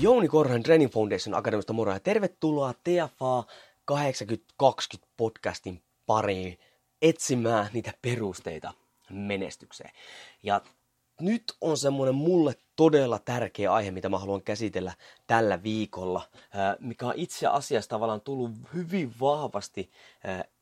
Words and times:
Jouni 0.00 0.28
Korhan 0.28 0.62
Training 0.62 0.92
Foundation 0.92 1.34
Akademista 1.34 1.72
moro 1.72 1.92
ja 1.92 2.00
tervetuloa 2.00 2.72
TFA 2.72 3.44
8020 3.84 5.12
podcastin 5.16 5.82
pariin 6.06 6.58
etsimään 7.02 7.70
niitä 7.72 7.92
perusteita 8.02 8.72
menestykseen. 9.10 9.90
Ja 10.42 10.60
nyt 11.20 11.44
on 11.60 11.76
semmoinen 11.76 12.14
mulle 12.14 12.54
todella 12.76 13.18
tärkeä 13.18 13.72
aihe, 13.72 13.90
mitä 13.90 14.08
mä 14.08 14.18
haluan 14.18 14.42
käsitellä 14.42 14.92
tällä 15.26 15.62
viikolla, 15.62 16.22
mikä 16.80 17.06
on 17.06 17.14
itse 17.16 17.46
asiassa 17.46 17.90
tavallaan 17.90 18.20
tullut 18.20 18.50
hyvin 18.74 19.12
vahvasti 19.20 19.90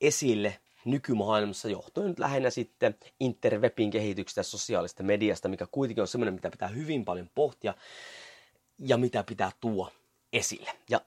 esille 0.01 0.59
nykymaailmassa 0.85 1.69
johtuen 1.69 2.09
nyt 2.09 2.19
lähinnä 2.19 2.51
sitten 2.51 2.95
interwebin 3.21 3.91
kehityksestä 3.91 4.43
sosiaalista 4.43 5.03
mediasta, 5.03 5.49
mikä 5.49 5.67
kuitenkin 5.71 6.03
on 6.03 6.09
semmoinen, 6.09 6.35
mitä 6.35 6.51
pitää 6.51 6.69
hyvin 6.69 7.05
paljon 7.05 7.31
pohtia 7.35 7.75
ja 8.79 8.97
mitä 8.97 9.25
pitää 9.25 9.51
tuoda 9.61 9.93
esille. 10.33 10.71
Ja 10.91 11.01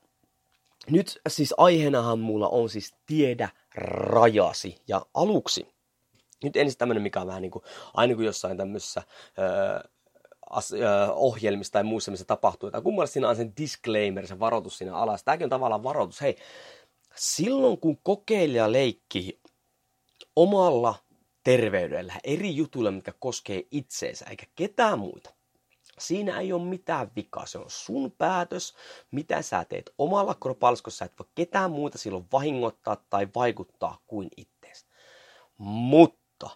nyt 0.89 1.21
siis 1.27 1.53
aiheenahan 1.57 2.19
mulla 2.19 2.49
on 2.49 2.69
siis 2.69 2.95
tiedä 3.05 3.49
rajasi. 3.75 4.81
Ja 4.87 5.05
aluksi, 5.13 5.67
nyt 6.43 6.57
ensin 6.57 6.77
tämmönen, 6.77 7.03
mikä 7.03 7.21
on 7.21 7.27
vähän 7.27 7.41
niin 7.41 7.51
kuin, 7.51 7.63
aina 7.93 8.15
kun 8.15 8.25
jossain 8.25 8.57
tämmöisessä 8.57 9.03
öö, 9.39 9.79
öö, 10.73 11.07
ohjelmissa 11.11 11.73
tai 11.73 11.83
muissa, 11.83 12.11
missä 12.11 12.25
tapahtuu 12.25 12.71
tai 12.71 12.81
kummalla 12.81 13.07
siinä 13.07 13.29
on 13.29 13.35
sen 13.35 13.53
disclaimer, 13.57 14.27
se 14.27 14.39
varoitus 14.39 14.77
siinä 14.77 14.95
alas. 14.95 15.23
Tämäkin 15.23 15.45
on 15.45 15.49
tavallaan 15.49 15.83
varoitus. 15.83 16.21
Hei, 16.21 16.37
silloin 17.15 17.77
kun 17.77 17.97
kokeilija 18.03 18.71
leikki 18.71 19.39
omalla 20.35 20.95
terveydellä 21.43 22.13
eri 22.23 22.55
jutuilla, 22.55 22.91
mitkä 22.91 23.13
koskee 23.19 23.63
itseensä 23.71 24.25
eikä 24.29 24.45
ketään 24.55 24.99
muita, 24.99 25.34
Siinä 25.99 26.39
ei 26.39 26.53
ole 26.53 26.63
mitään 26.63 27.11
vikaa, 27.15 27.45
se 27.45 27.57
on 27.57 27.69
sun 27.69 28.11
päätös, 28.11 28.73
mitä 29.11 29.41
sä 29.41 29.65
teet 29.65 29.93
omalla 29.97 30.35
sä 30.89 31.05
et 31.05 31.13
voi 31.19 31.27
ketään 31.35 31.71
muuta 31.71 31.97
silloin 31.97 32.27
vahingoittaa 32.31 32.97
tai 33.09 33.27
vaikuttaa 33.35 33.97
kuin 34.07 34.29
ittees. 34.37 34.85
Mutta 35.57 36.49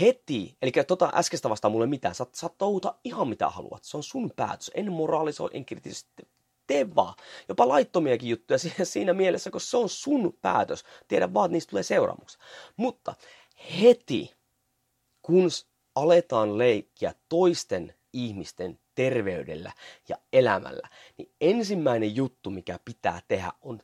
heti, 0.00 0.56
eli 0.62 0.72
tota 0.86 1.12
äskeistä 1.14 1.50
vastaa 1.50 1.70
mulle 1.70 1.86
mitään, 1.86 2.14
sä 2.14 2.26
saat 2.34 2.58
touhuta 2.58 2.94
ihan 3.04 3.28
mitä 3.28 3.48
haluat, 3.50 3.84
se 3.84 3.96
on 3.96 4.02
sun 4.02 4.30
päätös, 4.36 4.70
en 4.74 4.92
moraalisoi, 4.92 5.50
en 5.52 5.64
kriittisesti 5.64 6.28
tee 6.70 6.94
vaan. 6.94 7.14
Jopa 7.48 7.68
laittomiakin 7.68 8.30
juttuja 8.30 8.58
siinä 8.84 9.12
mielessä, 9.12 9.50
koska 9.50 9.70
se 9.70 9.76
on 9.76 9.88
sun 9.88 10.38
päätös. 10.42 10.84
Tiedä 11.08 11.34
vaan, 11.34 11.46
että 11.46 11.52
niistä 11.52 11.70
tulee 11.70 11.82
seuraamuksia. 11.82 12.42
Mutta 12.76 13.14
heti, 13.80 14.34
kun 15.22 15.48
aletaan 15.94 16.58
leikkiä 16.58 17.14
toisten 17.28 17.94
ihmisten 18.12 18.78
terveydellä 18.94 19.72
ja 20.08 20.16
elämällä, 20.32 20.88
niin 21.18 21.32
ensimmäinen 21.40 22.16
juttu, 22.16 22.50
mikä 22.50 22.78
pitää 22.84 23.20
tehdä, 23.28 23.52
on 23.60 23.82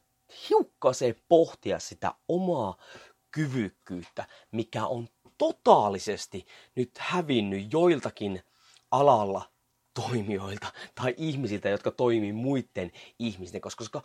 hiukkaseen 0.51 1.15
pohtia 1.29 1.79
sitä 1.79 2.15
omaa 2.29 2.77
kyvykkyyttä, 3.31 4.27
mikä 4.53 4.87
on 4.87 5.09
totaalisesti 5.39 6.47
nyt 6.75 6.91
hävinnyt 6.99 7.73
joiltakin 7.73 8.43
alalla 8.91 9.43
toimijoilta 9.95 10.67
tai 10.95 11.15
ihmisiltä, 11.17 11.69
jotka 11.69 11.91
toimii 11.91 12.33
muiden 12.33 12.93
ihmisten, 13.19 13.61
koska, 13.61 13.85
koska 13.85 14.03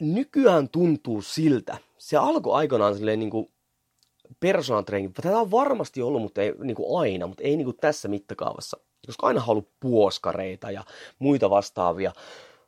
nykyään 0.00 0.68
tuntuu 0.68 1.22
siltä, 1.22 1.78
se 1.98 2.16
alkoi 2.16 2.54
aikanaan 2.54 2.96
silleen 2.96 3.18
niin 3.18 3.30
kuin 3.30 3.52
personal 4.40 4.82
training, 4.82 5.14
tätä 5.14 5.38
on 5.38 5.50
varmasti 5.50 6.02
ollut, 6.02 6.22
mutta 6.22 6.42
ei 6.42 6.52
niin 6.62 6.74
kuin 6.74 7.00
aina, 7.00 7.26
mutta 7.26 7.42
ei 7.42 7.56
niin 7.56 7.64
kuin 7.64 7.76
tässä 7.76 8.08
mittakaavassa 8.08 8.76
koska 9.06 9.26
aina 9.26 9.40
haluaa 9.40 9.66
puoskareita 9.80 10.70
ja 10.70 10.84
muita 11.18 11.50
vastaavia. 11.50 12.12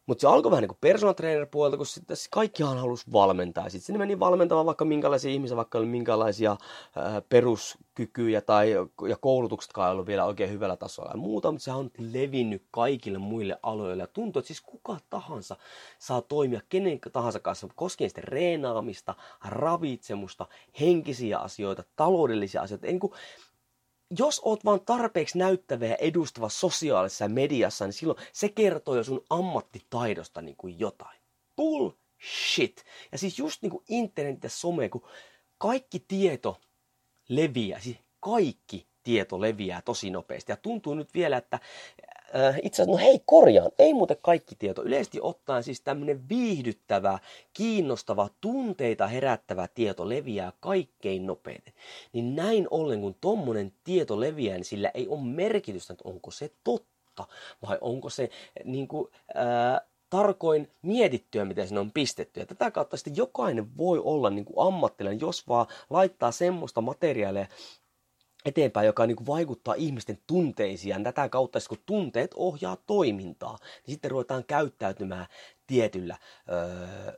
Mutta 0.07 0.21
se 0.21 0.27
alkoi 0.27 0.51
vähän 0.51 0.63
niin 0.63 0.69
kuin 0.69 0.79
personal 0.81 1.15
trainer 1.15 1.47
puolelta, 1.47 1.77
kun 1.77 1.87
sitten 1.87 2.17
kaikkihan 2.31 2.79
halusi 2.79 3.13
valmentaa. 3.13 3.69
Sitten 3.69 3.87
sinne 3.87 3.99
meni 3.99 4.21
valmentamaan 4.21 4.67
vaikka 4.67 4.85
minkälaisia 4.85 5.31
ihmisiä, 5.31 5.57
vaikka 5.57 5.79
oli 5.79 5.87
minkälaisia 5.87 6.57
ää, 6.97 7.23
peruskykyjä 7.29 8.41
tai, 8.41 8.71
ja 9.09 9.17
koulutuksetkaan 9.21 9.89
ei 9.89 9.93
ollut 9.93 10.07
vielä 10.07 10.25
oikein 10.25 10.51
hyvällä 10.51 10.77
tasolla 10.77 11.11
ja 11.11 11.17
muuta, 11.17 11.53
mutta 11.53 11.65
se 11.65 11.73
on 11.73 11.91
levinnyt 11.99 12.63
kaikille 12.71 13.19
muille 13.19 13.59
aloille. 13.63 14.03
Ja 14.03 14.07
tuntuu, 14.07 14.41
että 14.41 14.47
siis 14.47 14.61
kuka 14.61 14.97
tahansa 15.11 15.57
saa 15.99 16.23
toimia 16.23 16.61
kenen 16.69 16.99
tahansa 17.13 17.41
kanssa, 17.41 17.69
koskien 17.75 18.11
sitten 18.11 18.25
reenaamista, 18.25 19.15
ravitsemusta, 19.45 20.47
henkisiä 20.81 21.39
asioita, 21.39 21.85
taloudellisia 21.97 22.63
asioita. 22.63 22.87
Niin 22.87 23.01
kuin, 23.01 23.13
jos 24.19 24.41
oot 24.45 24.65
vaan 24.65 24.81
tarpeeksi 24.81 25.39
näyttävä 25.39 25.87
ja 25.87 25.97
edustava 25.97 26.49
sosiaalisessa 26.49 27.29
mediassa, 27.29 27.85
niin 27.85 27.93
silloin 27.93 28.19
se 28.33 28.49
kertoo 28.49 28.97
jo 28.97 29.05
sun 29.05 29.25
ammattitaidosta 29.31 30.43
niin 30.43 30.57
kuin 30.57 30.81
jotain. 30.81 31.21
Bullshit. 31.57 32.85
Ja 33.13 33.19
siis 33.19 33.39
just 33.39 33.63
niin 33.63 33.71
kuin 33.71 33.85
internet 33.89 34.43
ja 34.43 34.51
some, 34.51 34.89
kun 34.89 35.09
kaikki 35.59 36.05
tieto 36.09 36.61
leviää, 37.29 37.81
siis 37.81 37.97
kaikki 38.21 38.87
tieto 39.03 39.41
leviää 39.41 39.83
tosi 39.83 40.11
nopeasti. 40.11 40.53
Ja 40.53 40.57
tuntuu 40.57 40.95
nyt 40.95 41.15
vielä, 41.15 41.37
että 41.37 41.61
äh, 42.35 42.59
itse 42.63 42.83
asiassa, 42.83 42.93
no 42.93 43.11
hei 43.11 43.21
korjaan, 43.27 43.71
ei 43.79 43.95
muuten 43.95 44.17
kaikki 44.23 44.57
tieto. 44.59 44.83
Yleisesti 44.83 45.19
ottaen 45.23 45.63
siis 45.63 45.81
tämmöinen 45.81 46.29
viihdyttävä, 46.29 47.19
kiinnostava, 47.53 48.29
tunteita 48.41 49.07
herättävä 49.07 49.69
tieto 49.69 50.09
leviää 50.09 50.53
kaikkein 50.61 51.27
nopeiten. 51.27 51.75
Niin 52.13 52.37
näin 52.37 52.67
ollen, 52.71 53.01
kun 53.01 53.17
tommonen 53.21 53.73
tieto 53.85 54.21
leviää, 54.21 54.57
niin 54.57 54.65
sillä 54.65 54.91
ei 54.95 55.09
ole 55.09 55.21
merkitystä, 55.23 55.93
että 55.93 56.09
onko 56.09 56.31
se 56.31 56.51
totta 56.65 57.27
vai 57.69 57.79
onko 57.81 58.11
se 58.11 58.31
niin 58.65 58.89
kuin, 58.89 59.09
äh, 59.37 59.81
tarkoin 60.11 60.71
mietittyä, 60.83 61.45
miten 61.45 61.69
sinne 61.69 61.81
on 61.81 61.93
pistetty. 61.93 62.41
Ja 62.41 62.47
tätä 62.47 62.71
kautta 62.71 62.97
sitten 62.97 63.17
jokainen 63.17 63.77
voi 63.77 63.99
olla 64.05 64.31
niin 64.31 64.45
kuin 64.45 64.67
ammattilainen, 64.67 65.21
jos 65.21 65.49
vaan 65.49 65.67
laittaa 65.91 66.31
semmoista 66.31 66.81
materiaalia, 66.81 67.47
eteenpäin, 68.47 68.87
joka 68.87 69.07
niin 69.07 69.17
kuin 69.17 69.27
vaikuttaa 69.27 69.75
ihmisten 69.75 70.19
tunteisiin. 70.27 70.91
Ja 70.91 71.05
tätä 71.05 71.29
kautta, 71.29 71.59
kun 71.69 71.79
tunteet 71.87 72.31
ohjaa 72.35 72.77
toimintaa, 72.77 73.59
niin 73.87 73.93
sitten 73.95 74.11
ruvetaan 74.11 74.45
käyttäytymään 74.45 75.27
tietyllä 75.67 76.17
öö, 76.49 77.13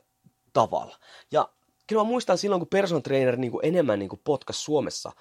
tavalla. 0.53 0.95
Ja 1.31 1.49
kyllä 1.87 2.03
mä 2.03 2.09
muistan 2.09 2.37
silloin, 2.37 2.59
kun 2.59 2.67
person 2.67 3.03
trainer 3.03 3.37
niin 3.37 3.51
kuin 3.51 3.65
enemmän 3.65 3.99
niin 3.99 4.09
kuin 4.09 4.21
potkas 4.23 4.65
Suomessa 4.65 5.11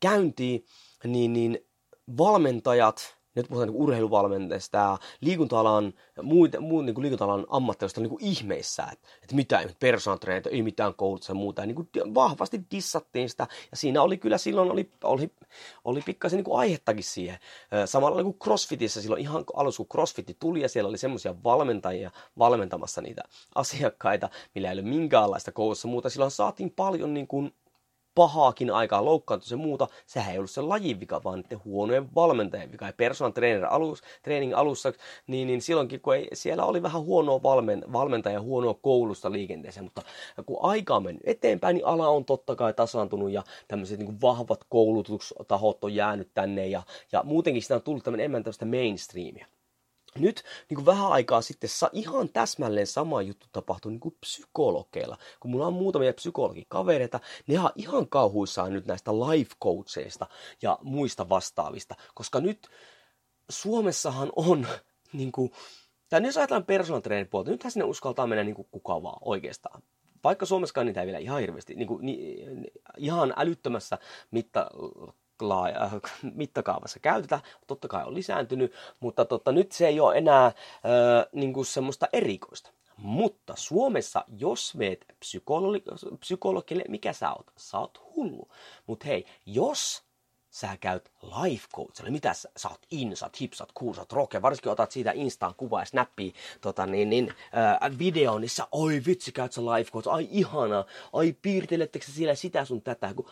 käyntiin, 0.00 0.64
niin, 1.04 1.32
niin 1.32 1.66
valmentajat, 2.18 3.16
nyt 3.34 3.48
puhutaan 3.48 3.68
niin 3.68 3.82
urheiluvalmentajista 3.82 4.78
ja 4.78 4.98
liikunta-alan, 5.20 5.94
muut, 6.22 6.50
muut 6.60 6.84
niin 6.84 7.02
liikunta-alan 7.02 7.46
ammattilaisista 7.48 8.00
niin 8.00 8.16
ihmeissä, 8.20 8.82
että, 8.92 9.08
että 9.22 9.34
mitä 9.34 9.60
trainer, 10.20 10.48
ei 10.50 10.62
mitään 10.62 10.94
koulutusta 10.94 11.30
ja 11.30 11.34
muuta. 11.34 11.62
Ja 11.62 11.66
niin 11.66 11.74
kuin 11.74 12.14
vahvasti 12.14 12.60
dissattiin 12.70 13.28
sitä 13.28 13.46
ja 13.70 13.76
siinä 13.76 14.02
oli 14.02 14.18
kyllä 14.18 14.38
silloin 14.38 14.70
oli, 14.70 14.90
oli, 15.04 15.30
oli 15.84 16.00
pikkasen 16.00 16.36
niin 16.36 16.44
kuin 16.44 16.58
aihettakin 16.58 17.04
siihen. 17.04 17.38
Samalla 17.84 18.22
kuin 18.22 18.38
CrossFitissa 18.38 19.02
silloin 19.02 19.22
ihan 19.22 19.44
alussa 19.54 19.78
kun 19.78 19.86
CrossFit 19.92 20.36
tuli 20.38 20.60
ja 20.60 20.68
siellä 20.68 20.88
oli 20.88 20.98
semmoisia 20.98 21.34
valmentajia 21.44 22.10
valmentamassa 22.38 23.00
niitä 23.00 23.22
asiakkaita, 23.54 24.28
millä 24.54 24.70
ei 24.70 24.74
ole 24.74 24.82
minkäänlaista 24.82 25.52
koulutusta 25.52 25.88
muuta. 25.88 26.10
Silloin 26.10 26.30
saatiin 26.30 26.70
paljon 26.70 27.14
niin 27.14 27.26
kuin 27.26 27.54
pahaakin 28.14 28.70
aikaa 28.70 29.04
loukkaantu 29.04 29.46
se 29.46 29.56
muuta, 29.56 29.88
sehän 30.06 30.32
ei 30.32 30.38
ollut 30.38 30.50
se 30.50 30.60
lajin 30.60 31.00
vika, 31.00 31.24
vaan 31.24 31.40
niiden 31.40 31.64
huonojen 31.64 32.14
valmentajien 32.14 32.72
vika. 32.72 32.86
Ja 32.86 32.92
personal 32.92 33.32
trainer 33.32 33.66
alus, 33.70 34.02
training 34.22 34.54
alussa, 34.54 34.92
niin, 35.26 35.46
niin 35.46 35.62
silloinkin 35.62 36.00
kun 36.00 36.16
ei, 36.16 36.28
siellä 36.32 36.64
oli 36.64 36.82
vähän 36.82 37.02
huonoa 37.02 37.42
valmen, 37.42 37.84
valmentajia, 37.92 38.40
huonoa 38.40 38.74
koulusta 38.74 39.32
liikenteeseen, 39.32 39.84
mutta 39.84 40.02
kun 40.46 40.58
aika 40.62 40.96
on 40.96 41.02
mennyt 41.02 41.22
eteenpäin, 41.26 41.74
niin 41.74 41.86
ala 41.86 42.08
on 42.08 42.24
totta 42.24 42.56
kai 42.56 42.74
tasaantunut 42.74 43.30
ja 43.30 43.42
tämmöiset 43.68 43.98
niin 43.98 44.20
vahvat 44.20 44.64
koulutustahot 44.68 45.84
on 45.84 45.94
jäänyt 45.94 46.28
tänne 46.34 46.66
ja, 46.66 46.82
ja 47.12 47.22
muutenkin 47.24 47.62
sitä 47.62 47.74
on 47.74 47.82
tullut 47.82 48.04
tämmöinen 48.04 48.24
enemmän 48.24 48.42
tämmöistä 48.42 48.64
mainstreamia. 48.64 49.46
Nyt 50.18 50.44
niin 50.68 50.76
kuin 50.76 50.86
vähän 50.86 51.12
aikaa 51.12 51.42
sitten 51.42 51.70
ihan 51.92 52.28
täsmälleen 52.28 52.86
sama 52.86 53.22
juttu 53.22 53.46
tapahtui 53.52 53.92
niin 53.92 54.00
kuin 54.00 54.16
psykologeilla. 54.20 55.18
Kun 55.40 55.50
mulla 55.50 55.66
on 55.66 55.72
muutamia 55.72 56.12
psykologikavereita, 56.12 57.20
ne 57.46 57.60
on 57.60 57.70
ihan 57.76 58.08
kauhuissaan 58.08 58.72
nyt 58.72 58.86
näistä 58.86 59.12
life 59.12 59.54
coacheista 59.62 60.26
ja 60.62 60.78
muista 60.82 61.28
vastaavista. 61.28 61.94
Koska 62.14 62.40
nyt 62.40 62.68
Suomessahan 63.50 64.32
on, 64.36 64.66
niin 65.12 65.32
kuin, 65.32 65.52
tai 66.08 66.22
jos 66.24 66.36
ajatellaan 66.36 66.66
personal 66.66 67.00
training 67.00 67.30
puolta, 67.30 67.50
nythän 67.50 67.70
sinne 67.70 67.84
uskaltaa 67.84 68.26
mennä 68.26 68.44
niin 68.44 68.54
kuin 68.54 68.68
kuka 68.70 69.02
vaan 69.02 69.18
oikeastaan 69.20 69.82
vaikka 70.24 70.46
Suomessakaan 70.46 70.86
niitä 70.86 71.00
ei 71.00 71.06
vielä 71.06 71.18
ihan 71.18 71.40
hirveästi, 71.40 71.74
niin 71.74 71.88
kuin, 71.88 72.06
ni, 72.06 72.44
ihan 72.96 73.34
älyttömässä 73.36 73.98
mitta, 74.30 74.70
laaja, 75.48 75.82
äh, 75.82 75.92
mittakaavassa 76.34 76.98
käytetä. 76.98 77.40
Totta 77.66 77.88
kai 77.88 78.04
on 78.04 78.14
lisääntynyt, 78.14 78.72
mutta 79.00 79.24
totta, 79.24 79.52
nyt 79.52 79.72
se 79.72 79.86
ei 79.86 80.00
ole 80.00 80.18
enää 80.18 80.46
äh, 80.46 80.52
niin 81.32 81.52
kuin 81.52 81.66
semmoista 81.66 82.08
erikoista. 82.12 82.70
Mutta 82.96 83.54
Suomessa, 83.56 84.24
jos 84.38 84.74
meet 84.74 85.06
psykologi, 85.18 85.82
psykologille, 86.20 86.84
mikä 86.88 87.12
sä 87.12 87.32
oot? 87.32 87.52
Sä 87.56 87.78
oot 87.78 88.02
hullu. 88.16 88.48
Mutta 88.86 89.06
hei, 89.06 89.26
jos 89.46 90.02
sä 90.52 90.76
käyt 90.80 91.12
life 91.22 91.66
coachille, 91.74 92.10
mitä 92.10 92.34
sä, 92.34 92.50
sä 92.56 92.68
oot 92.68 92.86
in, 92.90 93.16
sä 93.16 93.26
oot 93.26 93.40
hip, 93.40 93.52
sä 93.52 93.64
oot 93.64 93.72
cool, 93.78 93.92
sä 93.92 94.00
oot 94.00 94.12
roke, 94.12 94.42
varsinkin 94.42 94.72
otat 94.72 94.90
siitä 94.90 95.12
instaan 95.14 95.54
kuvaa 95.54 95.82
ja 95.82 95.86
snappia 95.86 96.32
tota, 96.60 96.86
niin, 96.86 97.10
niin, 97.10 97.34
äh, 97.82 97.98
video, 97.98 98.38
niin 98.38 98.50
sä, 98.50 98.66
oi 98.72 99.02
vitsi, 99.06 99.32
käyt 99.32 99.52
sä 99.52 99.60
life 99.60 99.90
coach, 99.90 100.08
ai 100.08 100.28
ihana, 100.30 100.84
ai 101.12 101.32
piirtelettekö 101.42 102.06
sä 102.06 102.12
siellä 102.12 102.34
sitä 102.34 102.64
sun 102.64 102.82
tätä, 102.82 103.14
kun 103.14 103.26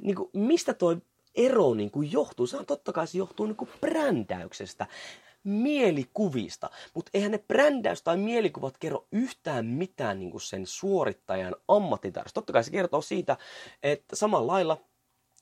niin 0.00 0.16
kuin, 0.16 0.30
mistä 0.32 0.74
toi 0.74 0.96
ero 1.34 1.74
niin 1.74 1.90
kuin 1.90 2.12
johtuu? 2.12 2.46
Se 2.46 2.56
on 2.56 2.66
totta 2.66 2.92
kai 2.92 3.06
se 3.06 3.18
johtuu 3.18 3.46
niin 3.46 3.56
kuin 3.56 3.70
brändäyksestä, 3.80 4.86
mielikuvista, 5.44 6.70
mutta 6.94 7.10
eihän 7.14 7.30
ne 7.30 7.38
brändäys 7.38 8.02
tai 8.02 8.16
mielikuvat 8.16 8.78
kerro 8.78 9.06
yhtään 9.12 9.66
mitään 9.66 10.18
niin 10.18 10.30
kuin 10.30 10.40
sen 10.40 10.66
suorittajan 10.66 11.56
ammattitaidosta. 11.68 12.40
Totta 12.40 12.52
kai 12.52 12.64
se 12.64 12.70
kertoo 12.70 13.02
siitä, 13.02 13.36
että 13.82 14.16
samalla 14.16 14.52
lailla 14.52 14.76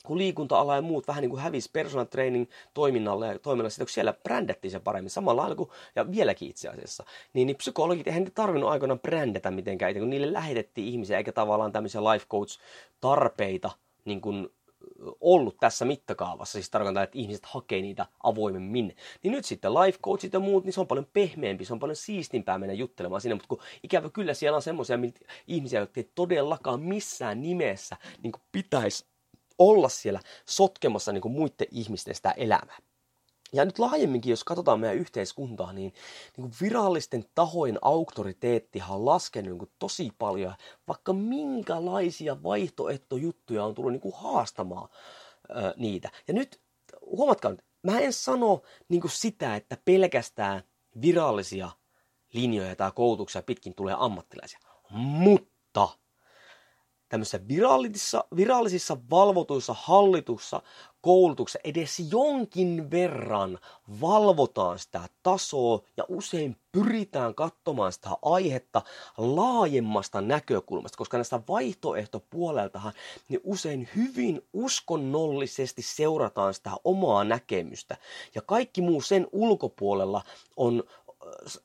kun 0.07 0.19
liikunta-ala 0.19 0.77
ja 0.77 0.83
muut 0.83 1.09
vähän 1.09 1.23
niin 1.23 1.31
kuin 1.31 1.43
hävisi 1.43 1.71
personal 1.73 2.05
training 2.05 2.51
toiminnalle 2.75 3.27
ja 3.27 3.39
toiminnalle, 3.39 3.71
sitten 3.71 3.87
kun 3.87 3.93
siellä 3.93 4.13
brändättiin 4.13 4.71
se 4.71 4.81
paremmin, 4.81 5.11
samalla 5.11 5.43
lailla 5.43 5.57
kuin, 5.57 5.71
ja 5.97 6.11
vieläkin 6.11 6.51
itse 6.51 6.69
asiassa, 6.69 7.05
niin, 7.33 7.47
niin 7.47 7.57
psykologit 7.57 8.07
eihän 8.07 8.25
ne 8.25 8.31
tarvinnut 8.31 8.71
aikoinaan 8.71 9.01
brändätä 9.01 9.51
mitenkään, 9.51 9.95
kun 9.95 10.11
niille 10.11 10.33
lähetettiin 10.33 10.89
ihmisiä, 10.89 11.19
eikä 11.19 11.33
tavallaan 11.33 11.73
tämmöisiä 11.73 12.01
life 12.01 12.27
coach 12.27 12.59
tarpeita 13.01 13.71
niin 14.09 14.21
kuin 14.21 14.49
ollut 15.21 15.57
tässä 15.61 15.85
mittakaavassa, 15.85 16.53
siis 16.53 16.71
tarkoittaa, 16.71 17.03
että 17.03 17.19
ihmiset 17.19 17.47
hakee 17.47 17.81
niitä 17.81 18.07
avoimemmin. 18.23 18.97
Niin 19.23 19.33
nyt 19.33 19.45
sitten 19.45 19.75
life 19.75 19.99
coachit 19.99 20.33
ja 20.33 20.41
muut, 20.41 20.65
niin 20.65 20.73
se 20.73 20.81
on 20.81 20.87
paljon 20.87 21.07
pehmeämpi, 21.13 21.65
se 21.65 21.73
on 21.73 21.79
paljon 21.79 21.97
siistimpää 21.97 22.59
mennä 22.59 22.75
juttelemaan 22.75 23.21
sinne, 23.21 23.35
mutta 23.35 23.49
kun 23.49 23.61
ikävä 23.83 24.11
kyllä 24.11 24.35
siellä 24.35 24.57
on 24.57 24.63
semmoisia 24.63 24.99
ihmisiä, 25.47 25.81
jotka 25.81 26.01
ei 26.01 26.11
todellakaan 26.15 26.81
missään 26.81 27.43
nimessä 27.43 27.97
niin 28.23 28.33
pitäisi 28.53 29.07
olla 29.59 29.89
siellä 29.89 30.21
sotkemassa 30.47 31.13
niin 31.13 31.33
muiden 31.33 31.67
ihmisten 31.71 32.15
sitä 32.15 32.31
elämää. 32.31 32.79
Ja 33.53 33.65
nyt 33.65 33.79
laajemminkin, 33.79 34.31
jos 34.31 34.45
katsotaan 34.45 34.81
meidän 34.81 34.97
yhteiskuntaa, 34.99 35.73
niin, 35.73 35.95
niin 36.37 36.51
kuin 36.51 36.53
virallisten 36.61 37.25
tahojen 37.35 37.79
auktoriteettihan 37.83 38.97
on 38.97 39.07
laskenut 39.07 39.49
niin 39.51 39.59
kuin 39.59 39.71
tosi 39.79 40.13
paljon, 40.19 40.55
vaikka 40.89 41.13
minkälaisia 41.13 42.43
vaihtoehtojuttuja 42.43 43.65
on 43.65 43.75
tullut 43.75 43.93
niin 43.93 44.01
kuin 44.01 44.15
haastamaan 44.17 44.89
ö, 45.51 45.75
niitä. 45.77 46.11
Ja 46.29 46.35
nyt 46.35 46.61
huomatkaa 47.07 47.53
mä 47.83 47.99
en 47.99 48.13
sano 48.13 48.63
niin 48.89 49.01
kuin 49.01 49.11
sitä, 49.11 49.57
että 49.57 49.77
pelkästään 49.85 50.63
virallisia 51.01 51.71
linjoja 52.33 52.77
tai 52.77 52.93
koulutuksia 52.95 53.43
pitkin 53.43 53.75
tulee 53.75 53.95
ammattilaisia, 53.99 54.59
mutta 54.91 55.89
tämmöisissä 57.09 57.49
virallisissa, 57.49 58.25
virallisissa 58.37 58.97
valvotuissa 59.11 59.75
hallitussa 59.79 60.63
koulutuksessa 61.01 61.59
edes 61.65 62.03
jonkin 62.11 62.91
verran 62.91 63.59
valvotaan 64.01 64.79
sitä 64.79 65.01
tasoa 65.23 65.81
ja 65.97 66.05
usein 66.09 66.57
pyritään 66.73 67.35
katsomaan 67.35 67.93
sitä 67.93 68.11
aihetta 68.23 68.83
laajemmasta 69.17 70.21
näkökulmasta, 70.21 70.99
koska 70.99 71.17
näistä 71.17 71.41
vaihtoehtopuoleltahan 71.49 72.93
niin 73.29 73.41
usein 73.45 73.89
hyvin 73.97 74.43
uskonnollisesti 74.53 75.83
seurataan 75.83 76.55
sitä 76.55 76.71
omaa 76.85 77.25
näkemystä. 77.25 77.97
Ja 78.35 78.43
kaikki 78.43 78.81
muu 78.81 79.03
sen 79.03 79.27
ulkopuolella 79.33 80.23
on 80.57 80.83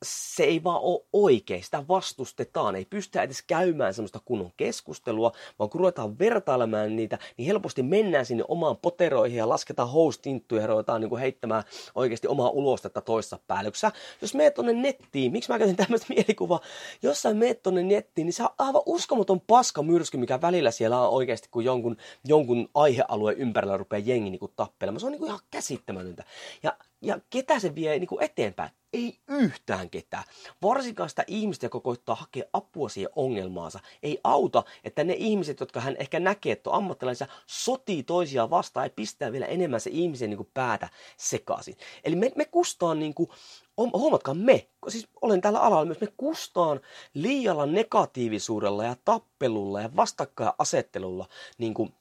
se 0.04 0.44
ei 0.44 0.64
vaan 0.64 0.81
ole 0.81 1.06
oikein, 1.14 1.64
sitä 1.64 1.88
vastustetaan, 1.88 2.75
ei 2.75 2.86
pystytä 2.86 3.22
edes 3.22 3.42
käymään 3.42 3.94
semmoista 3.94 4.20
kunnon 4.25 4.52
keskustelua, 4.58 5.31
vaan 5.60 5.70
kun 5.70 5.80
ruvetaan 5.80 6.20
vertailemaan 6.20 6.96
niitä, 6.96 7.20
niin 7.38 7.46
helposti 7.46 7.84
mennään 7.84 8.25
sinne 8.25 8.44
omaan 8.48 8.78
poteroihin 8.78 9.38
ja 9.38 9.50
lasketaan 9.50 9.90
houstinttuja 9.90 10.62
ja 10.62 10.68
ruvetaan 10.68 11.02
niin 11.02 11.10
kuin 11.10 11.20
heittämään 11.20 11.64
oikeasti 11.96 12.28
omaa 12.28 12.50
ulostetta 12.50 13.02
toissa 13.02 13.40
päälle. 13.48 13.72
Kun 13.72 13.78
sä, 13.78 13.92
jos 14.22 14.36
meet 14.36 14.54
tonne 14.54 14.74
nettiin, 14.74 15.31
miksi 15.31 15.52
mä 15.52 15.60
käytin 15.60 15.75
tämmöistä 15.75 16.08
mielikuvaa, 16.14 16.60
jos 17.02 17.22
sä 17.22 17.34
meet 17.34 17.64
tonne 17.64 17.84
nettiin, 17.84 18.25
niin 18.25 18.34
se 18.34 18.44
on 18.44 18.50
aivan 18.58 18.81
uskomaton 18.86 19.42
paska 19.42 19.84
myrsky, 19.84 20.18
mikä 20.18 20.42
välillä 20.42 20.72
siellä 20.72 21.02
on 21.02 21.10
oikeasti, 21.10 21.48
kun 21.52 21.66
jonkun, 21.66 21.98
jonkun 22.25 22.70
aihealueen 22.74 23.38
ympärillä 23.38 23.78
rupeaa 23.78 24.04
jengi 24.06 24.30
niin 24.30 24.40
tappelemaan. 24.56 25.00
Se 25.00 25.06
on 25.06 25.12
niin 25.12 25.20
kuin 25.20 25.28
ihan 25.28 25.40
käsittämätöntä. 25.52 26.24
Ja 26.64 26.78
ja 27.04 27.20
ketä 27.30 27.60
se 27.60 27.76
vie 27.76 28.00
niin 28.00 28.08
kuin 28.08 28.24
eteenpäin? 28.24 28.72
Ei 28.94 29.20
yhtään 29.28 29.90
ketään. 29.90 30.24
Varsinkaan 30.62 31.10
sitä 31.10 31.24
ihmistä, 31.28 31.66
joka 31.66 31.80
koittaa 31.80 32.16
hakea 32.16 32.44
apua 32.54 32.90
siihen 32.90 33.12
ongelmaansa. 33.16 33.80
Ei 34.04 34.20
auta, 34.24 34.64
että 34.84 35.04
ne 35.04 35.14
ihmiset, 35.18 35.60
jotka 35.60 35.80
hän 35.80 35.96
ehkä 36.00 36.20
näkee, 36.20 36.52
että 36.52 36.70
on 36.70 36.76
ammattilaisia, 36.76 37.28
sotii 37.48 38.04
toisiaan 38.04 38.50
vastaan 38.50 38.86
ja 38.86 38.90
pistää 38.96 39.32
vielä 39.32 39.46
enemmän 39.46 39.80
se 39.80 39.90
ihmisen 39.94 40.30
niin 40.30 40.38
kuin 40.38 40.50
päätä 40.54 40.90
sekaisin. 41.18 41.78
Eli 42.04 42.16
me, 42.16 42.32
me 42.36 42.46
kustaan, 42.46 43.00
niin 43.00 43.14
kuin, 43.14 43.30
huomatkaa 43.78 44.34
me, 44.34 44.68
siis 44.88 45.08
olen 45.22 45.42
tällä 45.42 45.60
alalla 45.60 45.86
myös, 45.86 46.02
me 46.02 46.14
kustaan 46.18 46.80
liialla 47.14 47.66
negatiivisuudella 47.66 48.84
ja 48.84 48.96
tappelulla 49.06 49.82
ja 49.82 49.96
vastakkainasettelulla 49.96 51.28
niin 51.58 51.74
kuin, 51.74 51.94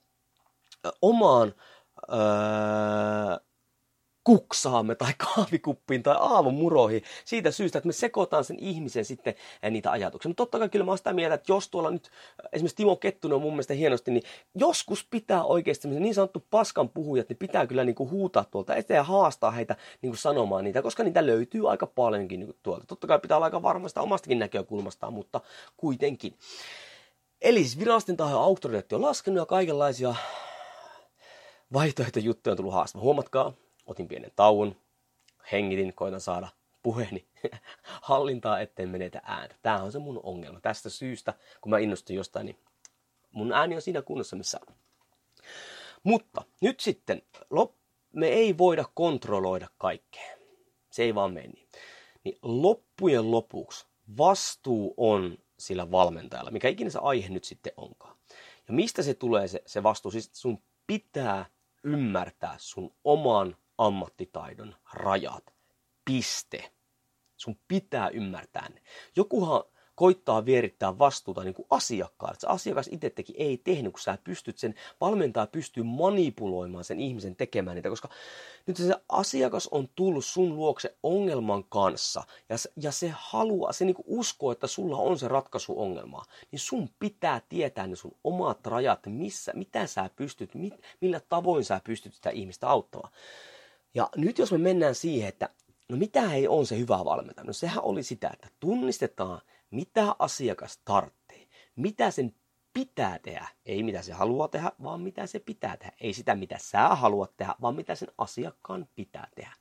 omaan... 1.02 1.54
Öö, 2.12 3.51
kuksaamme 4.24 4.94
tai 4.94 5.12
kahvikuppiin 5.18 6.02
tai 6.02 6.16
aamumuroihin 6.18 7.02
siitä 7.24 7.50
syystä, 7.50 7.78
että 7.78 7.86
me 7.86 7.92
sekoitaan 7.92 8.44
sen 8.44 8.58
ihmisen 8.58 9.04
sitten 9.04 9.34
niitä 9.70 9.90
ajatuksia. 9.90 10.28
Mutta 10.28 10.40
totta 10.40 10.58
kai 10.58 10.68
kyllä 10.68 10.84
mä 10.84 10.90
oon 10.90 10.98
sitä 10.98 11.12
mieltä, 11.12 11.34
että 11.34 11.52
jos 11.52 11.68
tuolla 11.68 11.90
nyt 11.90 12.10
esimerkiksi 12.52 12.76
Timo 12.76 12.96
Kettunen 12.96 13.34
on 13.34 13.42
mun 13.42 13.52
mielestä 13.52 13.74
hienosti, 13.74 14.10
niin 14.10 14.22
joskus 14.54 15.06
pitää 15.10 15.44
oikeasti 15.44 15.88
niin 15.88 16.14
sanottu 16.14 16.46
paskan 16.50 16.88
puhujat, 16.88 17.28
niin 17.28 17.36
pitää 17.36 17.66
kyllä 17.66 17.84
niin 17.84 17.94
kuin 17.94 18.10
huutaa 18.10 18.44
tuolta 18.44 18.76
eteen 18.76 18.96
ja 18.96 19.04
haastaa 19.04 19.50
heitä 19.50 19.76
niin 20.02 20.10
kuin 20.10 20.18
sanomaan 20.18 20.64
niitä, 20.64 20.82
koska 20.82 21.04
niitä 21.04 21.26
löytyy 21.26 21.70
aika 21.70 21.86
paljonkin 21.86 22.40
niin 22.40 22.48
kuin 22.48 22.58
tuolta. 22.62 22.86
Totta 22.86 23.06
kai 23.06 23.18
pitää 23.18 23.36
olla 23.36 23.44
aika 23.44 23.62
varmasta 23.62 24.00
omastakin 24.00 24.38
näkökulmastaan, 24.38 25.12
mutta 25.12 25.40
kuitenkin. 25.76 26.34
Eli 27.40 27.60
siis 27.60 27.78
virallisten 27.78 28.16
tahojen 28.16 28.38
auktoriteetti 28.38 28.94
on 28.94 29.02
laskenut 29.02 29.38
ja 29.38 29.46
kaikenlaisia 29.46 30.14
vaihtoehtojuttuja 31.72 32.52
on 32.52 32.56
tullut 32.56 32.72
haastamaan. 32.72 33.04
Huomatkaa, 33.04 33.52
otin 33.86 34.08
pienen 34.08 34.32
tauon, 34.36 34.76
hengitin, 35.52 35.94
koitan 35.94 36.20
saada 36.20 36.48
puheeni 36.82 37.26
hallintaa, 38.02 38.60
etten 38.60 38.88
menetä 38.88 39.20
ääntä. 39.24 39.56
Tämä 39.62 39.82
on 39.82 39.92
se 39.92 39.98
mun 39.98 40.20
ongelma. 40.22 40.60
Tästä 40.60 40.90
syystä, 40.90 41.34
kun 41.60 41.70
mä 41.70 41.78
innostun 41.78 42.16
jostain, 42.16 42.46
niin 42.46 42.58
mun 43.32 43.52
ääni 43.52 43.74
on 43.74 43.82
siinä 43.82 44.02
kunnossa, 44.02 44.36
missä 44.36 44.60
on. 44.68 44.74
Mutta 46.02 46.42
nyt 46.60 46.80
sitten, 46.80 47.22
me 48.12 48.28
ei 48.28 48.58
voida 48.58 48.84
kontrolloida 48.94 49.68
kaikkea. 49.78 50.36
Se 50.90 51.02
ei 51.02 51.14
vaan 51.14 51.32
mene 51.32 51.46
niin. 51.46 51.68
niin 52.24 52.38
loppujen 52.42 53.30
lopuksi 53.30 53.86
vastuu 54.18 54.94
on 54.96 55.38
sillä 55.58 55.90
valmentajalla, 55.90 56.50
mikä 56.50 56.68
ikinä 56.68 56.90
se 56.90 56.98
aihe 57.02 57.28
nyt 57.28 57.44
sitten 57.44 57.72
onkaan. 57.76 58.16
Ja 58.68 58.74
mistä 58.74 59.02
se 59.02 59.14
tulee 59.14 59.48
se, 59.48 59.62
se 59.66 59.82
vastuu? 59.82 60.10
Siis 60.10 60.30
sun 60.32 60.62
pitää 60.86 61.46
ymmärtää 61.84 62.54
sun 62.58 62.94
oman 63.04 63.56
ammattitaidon 63.86 64.74
rajat. 64.92 65.54
Piste. 66.04 66.72
Sun 67.36 67.56
pitää 67.68 68.08
ymmärtää 68.08 68.68
ne. 68.68 68.82
Jokuhan 69.16 69.64
koittaa 69.94 70.44
vierittää 70.44 70.98
vastuuta 70.98 71.44
niin 71.44 71.54
kuin 71.54 71.66
asiakkaalle. 71.70 72.36
Se 72.38 72.46
asiakas 72.46 72.88
itse 72.92 73.10
teki, 73.10 73.34
ei 73.36 73.58
tehnyt, 73.58 73.92
kun 73.92 74.00
sä 74.00 74.18
pystyt 74.24 74.58
sen, 74.58 74.74
valmentaja 75.00 75.46
pystyy 75.46 75.82
manipuloimaan 75.82 76.84
sen 76.84 77.00
ihmisen 77.00 77.36
tekemään 77.36 77.74
niitä, 77.74 77.88
koska 77.88 78.08
nyt 78.66 78.76
se 78.76 78.94
asiakas 79.08 79.68
on 79.68 79.88
tullut 79.94 80.24
sun 80.24 80.56
luokse 80.56 80.96
ongelman 81.02 81.64
kanssa 81.64 82.22
ja, 82.48 82.56
ja 82.76 82.92
se 82.92 83.12
haluaa, 83.14 83.72
se 83.72 83.84
niin 83.84 83.96
uskoo, 84.06 84.52
että 84.52 84.66
sulla 84.66 84.96
on 84.96 85.18
se 85.18 85.28
ratkaisu 85.28 85.80
ongelmaa, 85.80 86.24
niin 86.50 86.60
sun 86.60 86.88
pitää 86.98 87.40
tietää 87.48 87.86
ne 87.86 87.96
sun 87.96 88.16
omat 88.24 88.66
rajat, 88.66 89.00
missä, 89.06 89.52
mitä 89.54 89.86
sä 89.86 90.10
pystyt, 90.16 90.54
mit, 90.54 90.74
millä 91.00 91.20
tavoin 91.28 91.64
sä 91.64 91.80
pystyt 91.84 92.14
sitä 92.14 92.30
ihmistä 92.30 92.68
auttamaan. 92.68 93.12
Ja 93.94 94.08
nyt 94.16 94.38
jos 94.38 94.52
me 94.52 94.58
mennään 94.58 94.94
siihen, 94.94 95.28
että 95.28 95.48
no 95.88 95.96
mitä 95.96 96.32
ei 96.32 96.48
on 96.48 96.66
se 96.66 96.78
hyvä 96.78 97.04
valmentaja? 97.04 97.44
No 97.44 97.52
sehän 97.52 97.84
oli 97.84 98.02
sitä, 98.02 98.30
että 98.32 98.48
tunnistetaan, 98.60 99.40
mitä 99.70 100.16
asiakas 100.18 100.80
tarvitsee, 100.84 101.48
mitä 101.76 102.10
sen 102.10 102.34
pitää 102.72 103.18
tehdä, 103.18 103.48
ei 103.66 103.82
mitä 103.82 104.02
se 104.02 104.12
haluaa 104.12 104.48
tehdä, 104.48 104.72
vaan 104.82 105.00
mitä 105.00 105.26
se 105.26 105.38
pitää 105.38 105.76
tehdä. 105.76 105.92
Ei 106.00 106.12
sitä, 106.12 106.34
mitä 106.34 106.58
sä 106.58 106.88
haluat 106.88 107.36
tehdä, 107.36 107.54
vaan 107.60 107.74
mitä 107.74 107.94
sen 107.94 108.08
asiakkaan 108.18 108.88
pitää 108.94 109.28
tehdä. 109.34 109.52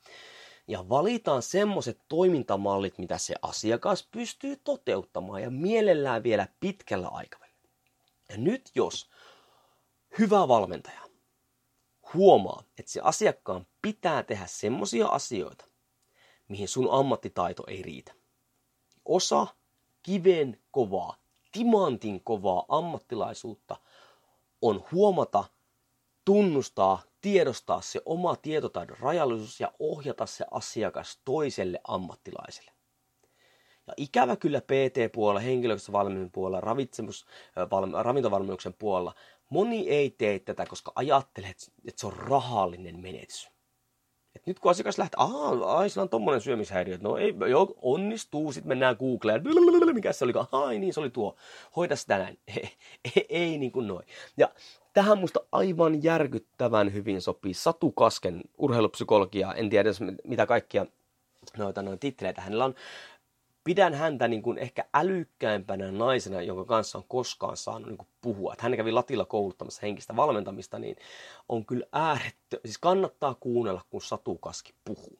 Ja 0.67 0.89
valitaan 0.89 1.41
semmoiset 1.41 1.99
toimintamallit, 2.07 2.97
mitä 2.97 3.17
se 3.17 3.35
asiakas 3.41 4.07
pystyy 4.11 4.55
toteuttamaan 4.55 5.41
ja 5.41 5.49
mielellään 5.49 6.23
vielä 6.23 6.47
pitkällä 6.59 7.07
aikavälillä. 7.07 7.69
Ja 8.29 8.37
nyt 8.37 8.71
jos 8.75 9.09
hyvä 10.19 10.47
valmentaja 10.47 11.10
huomaa, 12.13 12.63
että 12.79 12.91
se 12.91 13.01
asiakkaan 13.03 13.67
pitää 13.81 14.23
tehdä 14.23 14.45
semmoisia 14.47 15.07
asioita, 15.07 15.65
mihin 16.47 16.67
sun 16.67 16.87
ammattitaito 16.91 17.63
ei 17.67 17.81
riitä. 17.81 18.13
Osa 19.05 19.47
kiven 20.03 20.61
kovaa, 20.71 21.15
timantin 21.51 22.23
kovaa 22.23 22.65
ammattilaisuutta 22.67 23.75
on 24.61 24.83
huomata, 24.91 25.43
tunnustaa, 26.25 27.01
tiedostaa 27.21 27.81
se 27.81 28.01
oma 28.05 28.35
tietotaidon 28.35 28.97
rajallisuus 28.99 29.59
ja 29.59 29.71
ohjata 29.79 30.25
se 30.25 30.45
asiakas 30.51 31.21
toiselle 31.25 31.79
ammattilaiselle. 31.83 32.71
Ja 33.87 33.93
ikävä 33.97 34.35
kyllä 34.35 34.61
PT-puolella, 34.61 35.39
henkilöstövalmennuksen 35.39 36.31
puolella, 36.31 36.61
ravitsemus, 36.61 37.25
ravintovalmennuksen 38.01 38.73
puolella, 38.73 39.13
moni 39.51 39.89
ei 39.89 40.09
tee 40.09 40.39
tätä, 40.39 40.65
koska 40.65 40.91
ajattelee, 40.95 41.49
että 41.49 42.01
se 42.01 42.07
on 42.07 42.13
rahallinen 42.13 42.99
menetys. 42.99 43.51
Et 44.35 44.47
nyt 44.47 44.59
kun 44.59 44.71
asiakas 44.71 44.97
lähtee, 44.97 45.17
aah, 45.19 45.77
ai, 45.77 45.89
sillä 45.89 46.03
on 46.03 46.09
tommonen 46.09 46.41
syömishäiriö, 46.41 46.97
no 47.01 47.17
ei, 47.17 47.35
joo, 47.49 47.73
onnistuu, 47.81 48.51
sitten 48.51 48.67
mennään 48.67 48.95
Googleen, 48.99 49.43
mikä 49.93 50.13
se 50.13 50.25
oli, 50.25 50.33
ai 50.51 50.79
niin, 50.79 50.93
se 50.93 50.99
oli 50.99 51.09
tuo, 51.09 51.35
hoida 51.75 51.95
sitä 51.95 52.17
näin, 52.17 52.39
ei, 52.57 52.69
ei, 53.15 53.25
ei 53.29 53.57
niin 53.57 53.71
kuin 53.71 53.87
noin. 53.87 54.05
Ja 54.37 54.49
tähän 54.93 55.17
musta 55.17 55.39
aivan 55.51 56.03
järkyttävän 56.03 56.93
hyvin 56.93 57.21
sopii 57.21 57.53
Satu 57.53 57.91
Kasken 57.91 58.41
urheilupsykologia, 58.57 59.53
en 59.53 59.69
tiedä 59.69 59.89
mitä 60.23 60.45
kaikkia 60.45 60.85
noita 61.57 61.81
noin 61.81 61.99
titteleitä 61.99 62.41
hänellä 62.41 62.65
on, 62.65 62.75
pidän 63.63 63.93
häntä 63.93 64.27
niin 64.27 64.41
kuin 64.41 64.57
ehkä 64.57 64.85
älykkäimpänä 64.93 65.91
naisena, 65.91 66.41
jonka 66.41 66.65
kanssa 66.65 66.97
on 66.97 67.03
koskaan 67.07 67.57
saanut 67.57 67.87
niin 67.87 67.97
kuin 67.97 68.07
puhua. 68.21 68.53
Että 68.53 68.63
hän 68.63 68.77
kävi 68.77 68.91
latilla 68.91 69.25
kouluttamassa 69.25 69.79
henkistä 69.81 70.15
valmentamista, 70.15 70.79
niin 70.79 70.95
on 71.49 71.65
kyllä 71.65 71.85
äärettö, 71.91 72.59
siis 72.65 72.77
kannattaa 72.77 73.35
kuunnella, 73.39 73.81
kun 73.89 74.01
Satu 74.01 74.35
Kaski 74.35 74.73
puhuu. 74.85 75.19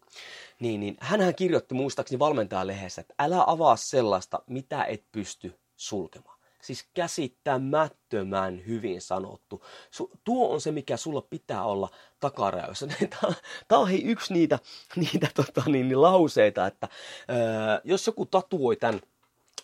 Niin, 0.60 0.79
niin 0.79 0.98
hänhän 1.00 1.36
kirjoitti 1.36 1.75
muistaakseni 1.75 2.19
valmentajalehdessä, 2.19 3.01
että 3.01 3.13
älä 3.19 3.43
avaa 3.48 3.75
sellaista, 3.75 4.39
mitä 4.48 4.83
et 4.83 5.03
pysty 5.12 5.60
sulkemaan. 5.75 6.30
Siis 6.62 6.86
käsittämättömän 6.94 8.65
hyvin 8.68 9.01
sanottu. 9.01 9.65
Su, 9.91 10.12
tuo 10.24 10.53
on 10.53 10.62
se, 10.62 10.72
mikä 10.72 10.98
sulla 10.98 11.22
pitää 11.22 11.63
olla 11.63 11.89
takarajoissa. 12.20 12.88
Tämä 13.68 13.82
on 13.82 13.88
hei 13.88 14.03
yksi 14.03 14.34
niitä, 14.34 14.60
niitä 14.96 15.27
tota, 15.36 15.63
niin, 15.65 15.88
niin, 15.88 16.01
lauseita, 16.01 16.68
että 16.68 16.88
öö, 17.30 17.38
jos 17.84 18.08
joku 18.08 18.25
tatuoi 18.25 18.75
tämän 18.75 19.01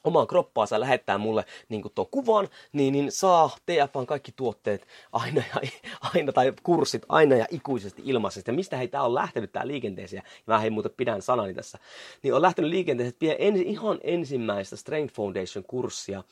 omaan 0.08 0.28
kroppaansa 0.28 0.80
lähettää 0.80 1.18
mulle 1.18 1.46
niin 1.70 1.84
tuon 1.96 2.08
kuvan, 2.12 2.48
niin, 2.72 2.94
niin 2.94 3.12
saa 3.12 3.50
TFN 3.66 4.06
kaikki 4.06 4.32
tuotteet 4.36 4.88
aina, 5.12 5.44
ja, 5.54 5.70
aina 6.16 6.32
tai 6.32 6.54
kurssit 6.64 7.06
aina 7.10 7.36
ja 7.36 7.46
ikuisesti 7.52 8.02
ilmaisesti. 8.06 8.52
Ja 8.52 8.56
mistä 8.56 8.78
hei 8.78 8.88
tämä 8.88 9.04
on 9.04 9.16
lähtenyt 9.16 9.52
tämä 9.52 9.68
liikenteeseen, 9.68 10.24
ja 10.26 10.54
mä 10.54 10.60
hei 10.60 10.70
muuten 10.70 10.92
pidän 10.98 11.22
sanani 11.22 11.54
tässä, 11.54 11.78
niin 12.24 12.34
on 12.34 12.42
lähtenyt 12.42 12.72
liikenteeseen, 12.72 13.14
että 13.14 13.44
ensi, 13.44 13.62
ihan 13.62 14.00
ensimmäistä 14.04 14.76
Strength 14.76 15.16
Foundation 15.16 15.64
kurssia 15.68 16.24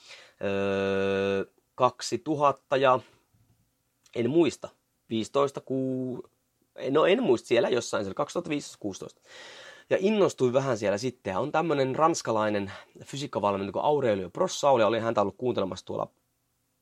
öö, 0.44 1.46
2000 1.76 2.78
ja 2.78 3.00
en 4.16 4.30
muista, 4.30 4.70
15, 5.10 5.62
ku, 5.62 6.24
no 6.90 7.06
en 7.06 7.24
muista 7.24 7.48
siellä 7.48 7.70
jossain, 7.70 8.06
siellä 8.06 8.26
2015-16 9.18 9.22
ja 9.90 9.98
innostui 10.00 10.54
vähän 10.54 10.78
siellä 10.78 10.98
sitten. 10.98 11.32
Ja 11.32 11.40
on 11.40 11.52
tämmöinen 11.52 11.96
ranskalainen 11.96 12.72
fysiikkavalmentaja 13.06 13.72
kuin 13.72 13.86
Aurelio 13.86 14.30
Prossauli, 14.30 14.84
oli 14.84 15.00
häntä 15.00 15.22
ollut 15.22 15.38
kuuntelemassa 15.38 15.86
tuolla 15.86 16.08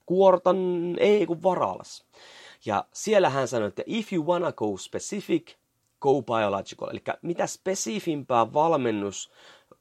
Kuortan, 0.05 0.57
ei 0.99 1.25
kun 1.25 1.43
Varalas. 1.43 2.05
Ja 2.65 2.85
siellä 2.93 3.29
hän 3.29 3.47
sanoi, 3.47 3.67
että 3.67 3.83
if 3.85 4.13
you 4.13 4.25
wanna 4.25 4.51
go 4.51 4.77
specific, 4.77 5.55
go 5.99 6.21
biological. 6.21 6.89
Eli 6.89 7.03
mitä 7.21 7.47
spesifimpää 7.47 8.53
valmennus 8.53 9.31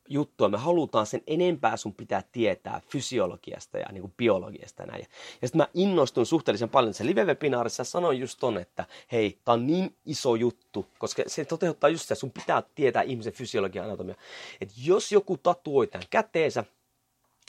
juttua 0.08 0.48
me 0.48 0.58
halutaan, 0.58 1.06
sen 1.06 1.22
enempää 1.26 1.76
sun 1.76 1.94
pitää 1.94 2.22
tietää 2.32 2.80
fysiologiasta 2.88 3.78
ja 3.78 3.86
niin 3.92 4.00
kuin 4.00 4.14
biologiasta. 4.16 4.86
Näin. 4.86 5.06
Ja 5.42 5.48
sitten 5.48 5.58
mä 5.58 5.68
innostun 5.74 6.26
suhteellisen 6.26 6.68
paljon. 6.68 6.94
Se 6.94 7.06
live-webinaarissa 7.06 7.84
sanoin 7.84 8.20
just 8.20 8.38
ton, 8.40 8.58
että 8.58 8.84
hei, 9.12 9.38
tää 9.44 9.52
on 9.52 9.66
niin 9.66 9.96
iso 10.06 10.34
juttu, 10.34 10.86
koska 10.98 11.22
se 11.26 11.44
toteuttaa 11.44 11.90
just 11.90 12.08
se, 12.08 12.14
sun 12.14 12.30
pitää 12.30 12.62
tietää 12.74 13.02
ihmisen 13.02 13.32
fysiologian 13.32 13.84
anatomia. 13.84 14.14
Että 14.60 14.74
jos 14.84 15.12
joku 15.12 15.36
tatuoi 15.36 15.86
tämän 15.86 16.06
käteensä, 16.10 16.64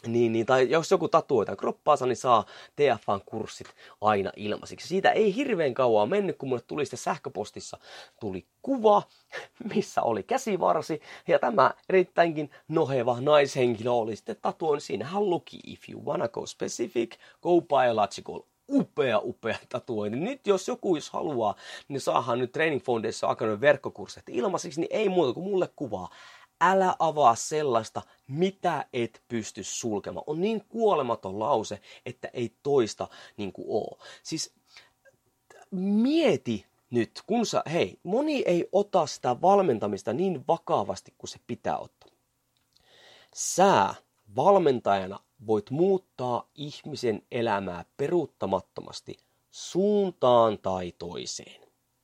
niin, 0.07 0.33
niin, 0.33 0.45
tai 0.45 0.69
jos 0.69 0.91
joku 0.91 1.07
tatuoi 1.07 1.45
tämän 1.45 1.57
kroppaansa, 1.57 2.05
niin 2.05 2.15
saa 2.15 2.45
TFAn 2.75 3.21
kurssit 3.25 3.67
aina 4.01 4.31
ilmaisiksi. 4.35 4.87
Siitä 4.87 5.11
ei 5.11 5.35
hirveän 5.35 5.73
kauan 5.73 6.09
mennyt, 6.09 6.37
kun 6.37 6.49
mulle 6.49 6.61
tuli 6.61 6.85
sitten 6.85 6.99
sähköpostissa 6.99 7.77
tuli 8.19 8.45
kuva, 8.61 9.03
missä 9.73 10.01
oli 10.01 10.23
käsivarsi, 10.23 11.01
ja 11.27 11.39
tämä 11.39 11.71
erittäinkin 11.89 12.51
noheva 12.67 13.21
naishenkilö 13.21 13.91
oli 13.91 14.15
sitten 14.15 14.37
tatuoin. 14.41 14.81
Siinähän 14.81 15.29
luki, 15.29 15.59
if 15.65 15.89
you 15.89 16.05
wanna 16.05 16.27
go 16.27 16.45
specific, 16.45 17.15
go 17.41 17.61
biological 17.61 18.41
upea, 18.71 19.19
upea 19.19 19.57
tatuointi. 19.69 20.19
Nyt 20.19 20.47
jos 20.47 20.67
joku 20.67 20.95
jos 20.95 21.09
haluaa, 21.09 21.55
niin 21.87 22.01
saahan 22.01 22.39
nyt 22.39 22.51
Training 22.51 22.83
Foundation 22.83 23.31
Academy 23.31 23.61
verkkokurssit 23.61 24.23
ilmaisiksi, 24.29 24.79
niin 24.79 24.91
ei 24.91 25.09
muuta 25.09 25.33
kuin 25.33 25.43
mulle 25.43 25.69
kuvaa 25.75 26.09
älä 26.63 26.95
avaa 26.99 27.35
sellaista, 27.35 28.01
mitä 28.27 28.85
et 28.93 29.21
pysty 29.27 29.63
sulkemaan. 29.63 30.23
On 30.27 30.41
niin 30.41 30.65
kuolematon 30.69 31.39
lause, 31.39 31.79
että 32.05 32.29
ei 32.33 32.55
toista 32.63 33.07
niin 33.37 33.53
kuin 33.53 33.65
oo. 33.69 33.97
Siis 34.23 34.53
mieti 35.71 36.65
nyt, 36.89 37.21
kun 37.27 37.45
sä, 37.45 37.63
hei, 37.71 37.99
moni 38.03 38.43
ei 38.45 38.69
ota 38.71 39.05
sitä 39.05 39.41
valmentamista 39.41 40.13
niin 40.13 40.43
vakavasti 40.47 41.13
kuin 41.17 41.29
se 41.29 41.39
pitää 41.47 41.77
ottaa. 41.77 42.09
Sä 43.35 43.95
valmentajana 44.35 45.19
voit 45.47 45.69
muuttaa 45.69 46.49
ihmisen 46.55 47.21
elämää 47.31 47.85
peruuttamattomasti 47.97 49.17
suuntaan 49.51 50.57
tai 50.59 50.93
toiseen 50.99 51.62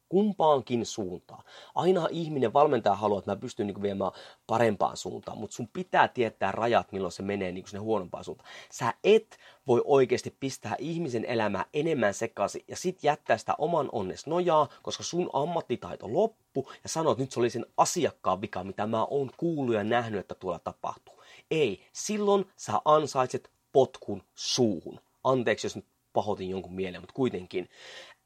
kumpaankin 0.09 0.85
suuntaan. 0.85 1.43
Aina 1.75 2.07
ihminen, 2.11 2.53
valmentaja 2.53 2.95
haluaa, 2.95 3.19
että 3.19 3.31
mä 3.31 3.35
pystyn 3.35 3.67
niin 3.67 3.81
viemään 3.81 4.11
parempaan 4.47 4.97
suuntaan, 4.97 5.37
mutta 5.37 5.55
sun 5.55 5.69
pitää 5.73 6.07
tietää 6.07 6.51
rajat, 6.51 6.91
milloin 6.91 7.11
se 7.11 7.23
menee 7.23 7.51
niin 7.51 7.67
sinne 7.67 7.79
huonompaan 7.79 8.23
suuntaan. 8.23 8.49
Sä 8.71 8.93
et 9.03 9.37
voi 9.67 9.81
oikeasti 9.85 10.35
pistää 10.39 10.75
ihmisen 10.79 11.25
elämää 11.25 11.65
enemmän 11.73 12.13
sekaisin 12.13 12.63
ja 12.67 12.75
sit 12.75 13.03
jättää 13.03 13.37
sitä 13.37 13.55
oman 13.57 13.89
onnes 13.91 14.27
nojaa, 14.27 14.67
koska 14.81 15.03
sun 15.03 15.29
ammattitaito 15.33 16.13
loppu 16.13 16.71
ja 16.83 16.89
sanot, 16.89 17.11
että 17.11 17.23
nyt 17.23 17.31
se 17.31 17.39
oli 17.39 17.49
sen 17.49 17.65
asiakkaan 17.77 18.41
vika, 18.41 18.63
mitä 18.63 18.87
mä 18.87 19.05
oon 19.05 19.31
kuullut 19.37 19.75
ja 19.75 19.83
nähnyt, 19.83 20.19
että 20.19 20.35
tuolla 20.35 20.59
tapahtuu. 20.59 21.23
Ei, 21.51 21.81
silloin 21.93 22.45
sä 22.57 22.81
ansaitset 22.85 23.51
potkun 23.71 24.23
suuhun. 24.35 24.99
Anteeksi, 25.23 25.65
jos 25.65 25.75
nyt 25.75 25.85
pahoitin 26.13 26.49
jonkun 26.49 26.73
mieleen, 26.73 27.01
mutta 27.01 27.13
kuitenkin. 27.13 27.69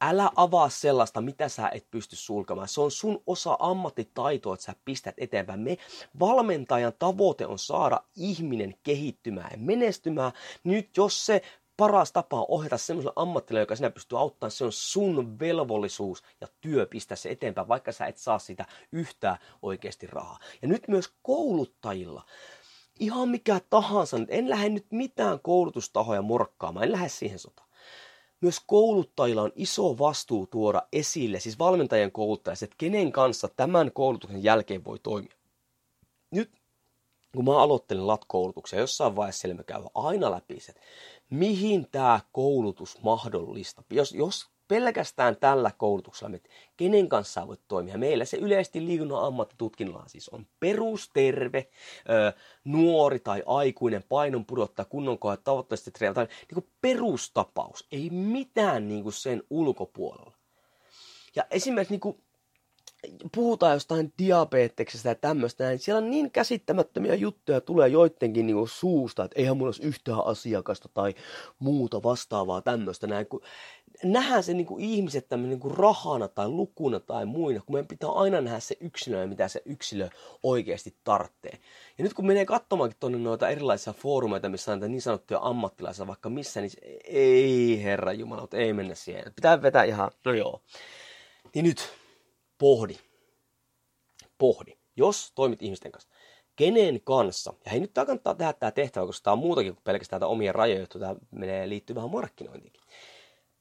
Älä 0.05 0.31
avaa 0.35 0.69
sellaista, 0.69 1.21
mitä 1.21 1.49
sä 1.49 1.69
et 1.69 1.91
pysty 1.91 2.15
sulkemaan. 2.15 2.67
Se 2.67 2.81
on 2.81 2.91
sun 2.91 3.23
osa 3.27 3.57
ammattitaitoa, 3.59 4.53
että 4.53 4.65
sä 4.65 4.75
pistät 4.85 5.15
eteenpäin. 5.17 5.59
Me 5.59 5.77
valmentajan 6.19 6.93
tavoite 6.99 7.45
on 7.45 7.59
saada 7.59 8.01
ihminen 8.15 8.75
kehittymään 8.83 9.49
ja 9.51 9.57
menestymään. 9.57 10.31
Nyt 10.63 10.97
jos 10.97 11.25
se 11.25 11.41
paras 11.77 12.11
tapa 12.11 12.39
on 12.39 12.45
ohjata 12.47 12.77
semmoiselle 12.77 13.13
ammattilaiselle, 13.15 13.61
joka 13.61 13.75
sinä 13.75 13.89
pystyy 13.89 14.19
auttamaan, 14.19 14.51
se 14.51 14.65
on 14.65 14.71
sun 14.71 15.39
velvollisuus 15.39 16.23
ja 16.41 16.47
työ 16.61 16.85
pistää 16.85 17.17
se 17.17 17.29
eteenpäin, 17.29 17.67
vaikka 17.67 17.91
sä 17.91 18.05
et 18.05 18.17
saa 18.17 18.39
sitä 18.39 18.65
yhtään 18.91 19.37
oikeasti 19.61 20.07
rahaa. 20.07 20.39
Ja 20.61 20.67
nyt 20.67 20.87
myös 20.87 21.13
kouluttajilla 21.21 22.25
ihan 22.99 23.29
mikä 23.29 23.61
tahansa, 23.69 24.17
en 24.27 24.49
lähde 24.49 24.69
nyt 24.69 24.85
mitään 24.91 25.39
koulutustahoja 25.39 26.21
morkkaamaan, 26.21 26.83
en 26.83 26.91
lähde 26.91 27.09
siihen 27.09 27.39
sotaan. 27.39 27.72
Myös 28.43 28.59
kouluttajilla 28.67 29.41
on 29.41 29.51
iso 29.55 29.97
vastuu 29.99 30.47
tuoda 30.47 30.81
esille, 30.91 31.39
siis 31.39 31.59
valmentajien 31.59 32.11
kouluttajat, 32.11 32.63
että 32.63 32.75
kenen 32.77 33.11
kanssa 33.11 33.49
tämän 33.55 33.91
koulutuksen 33.93 34.43
jälkeen 34.43 34.83
voi 34.85 34.99
toimia. 34.99 35.37
Nyt 36.31 36.51
kun 37.35 37.45
mä 37.45 37.59
aloittelin 37.59 38.07
LAT-koulutuksia, 38.07 38.79
jossain 38.79 39.15
vaiheessa 39.15 39.47
me 39.47 39.63
käydään 39.63 39.89
aina 39.95 40.31
läpi 40.31 40.59
se, 40.59 40.73
mihin 41.29 41.87
tämä 41.91 42.19
koulutus 42.31 43.01
mahdollista. 43.01 43.83
Jos, 43.89 44.11
jos 44.11 44.49
pelkästään 44.67 45.37
tällä 45.37 45.71
koulutuksella, 45.77 46.35
että 46.35 46.49
kenen 46.77 47.09
kanssa 47.09 47.47
voit 47.47 47.61
toimia. 47.67 47.97
Meillä 47.97 48.25
se 48.25 48.37
yleisesti 48.37 48.85
liikunnan 48.85 49.23
ammattitutkinnolla 49.23 50.07
siis 50.07 50.29
on 50.29 50.47
perusterve, 50.59 51.67
nuori 52.63 53.19
tai 53.19 53.43
aikuinen 53.45 54.03
painon 54.09 54.45
pudottaa 54.45 54.85
kunnon 54.85 55.19
kohdalla 55.19 55.41
tavoitteisesti 55.43 55.91
treenata. 55.91 56.21
Niin 56.21 56.53
kuin 56.53 56.67
perustapaus, 56.81 57.87
ei 57.91 58.09
mitään 58.09 58.87
niin 58.87 59.03
kuin 59.03 59.13
sen 59.13 59.43
ulkopuolella. 59.49 60.33
Ja 61.35 61.43
esimerkiksi 61.51 61.93
niin 61.93 62.01
kuin 62.01 62.17
puhutaan 63.35 63.73
jostain 63.73 64.13
diabeteksestä 64.17 65.09
ja 65.09 65.15
tämmöistä, 65.15 65.69
niin 65.69 65.79
siellä 65.79 65.97
on 65.97 66.11
niin 66.11 66.31
käsittämättömiä 66.31 67.15
juttuja 67.15 67.61
tulee 67.61 67.87
joidenkin 67.87 68.47
niin 68.47 68.67
suusta, 68.67 69.23
että 69.23 69.39
eihän 69.39 69.57
mulla 69.57 69.67
olisi 69.67 69.83
yhtään 69.83 70.25
asiakasta 70.25 70.89
tai 70.93 71.15
muuta 71.59 72.03
vastaavaa 72.03 72.61
tämmöistä. 72.61 73.07
Näin, 73.07 73.25
kun 73.25 73.41
nähdään 74.03 74.43
se 74.43 74.53
niin 74.53 74.65
kuin 74.65 74.83
ihmiset 74.83 75.27
niin 75.31 75.59
kuin 75.59 75.77
rahana 75.77 76.27
tai 76.27 76.49
lukuna 76.49 76.99
tai 76.99 77.25
muina, 77.25 77.61
kun 77.65 77.75
meidän 77.75 77.87
pitää 77.87 78.09
aina 78.09 78.41
nähdä 78.41 78.59
se 78.59 78.77
yksilö 78.79 79.21
ja 79.21 79.27
mitä 79.27 79.47
se 79.47 79.61
yksilö 79.65 80.09
oikeasti 80.43 80.95
tarvitsee. 81.03 81.59
Ja 81.97 82.03
nyt 82.03 82.13
kun 82.13 82.27
menee 82.27 82.45
katsomaankin 82.45 82.97
tuonne 82.99 83.17
noita 83.17 83.49
erilaisia 83.49 83.93
foorumeita, 83.93 84.49
missä 84.49 84.71
on 84.71 84.79
niin 84.79 85.01
sanottuja 85.01 85.39
ammattilaisia 85.43 86.07
vaikka 86.07 86.29
missä, 86.29 86.61
niin 86.61 86.71
ei 87.03 87.83
herra 87.83 88.13
jumala, 88.13 88.47
ei 88.53 88.73
mennä 88.73 88.95
siihen. 88.95 89.33
Pitää 89.35 89.61
vetää 89.61 89.83
ihan, 89.83 90.11
no 90.25 90.33
joo. 90.33 90.61
Niin 91.53 91.65
nyt, 91.65 91.89
pohdi. 92.57 92.97
Pohdi. 94.37 94.71
Jos 94.95 95.31
toimit 95.35 95.63
ihmisten 95.63 95.91
kanssa, 95.91 96.09
kenen 96.55 97.01
kanssa, 97.01 97.53
ja 97.65 97.71
hei 97.71 97.79
nyt 97.79 97.93
tämä 97.93 98.05
kannattaa 98.05 98.35
tehdä 98.35 98.53
tämä 98.53 98.71
tehtävä, 98.71 99.05
koska 99.05 99.23
tämä 99.23 99.31
on 99.31 99.39
muutakin 99.39 99.73
kuin 99.73 99.83
pelkästään 99.83 100.19
tämä 100.19 100.29
omia 100.29 100.51
rajoja, 100.51 100.87
tämä 100.87 101.15
menee 101.31 101.69
liittyy 101.69 101.95
vähän 101.95 102.11
markkinointiin. 102.11 102.73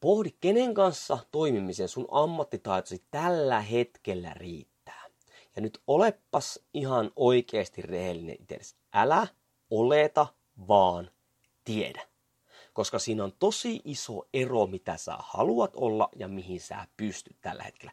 Pohdi, 0.02 0.30
kenen 0.40 0.74
kanssa 0.74 1.18
toimimisen 1.32 1.88
sun 1.88 2.06
ammattitaitosi 2.10 3.04
tällä 3.10 3.60
hetkellä 3.60 4.34
riittää. 4.34 5.04
Ja 5.56 5.62
nyt 5.62 5.78
olepas 5.86 6.60
ihan 6.74 7.10
oikeasti 7.16 7.82
rehellinen 7.82 8.36
itsellesi. 8.40 8.76
Älä 8.92 9.26
oleta, 9.70 10.26
vaan 10.68 11.10
tiedä. 11.64 12.06
Koska 12.72 12.98
siinä 12.98 13.24
on 13.24 13.32
tosi 13.38 13.80
iso 13.84 14.28
ero, 14.34 14.66
mitä 14.66 14.96
sä 14.96 15.16
haluat 15.18 15.70
olla 15.74 16.08
ja 16.16 16.28
mihin 16.28 16.60
sä 16.60 16.86
pystyt 16.96 17.36
tällä 17.40 17.62
hetkellä. 17.62 17.92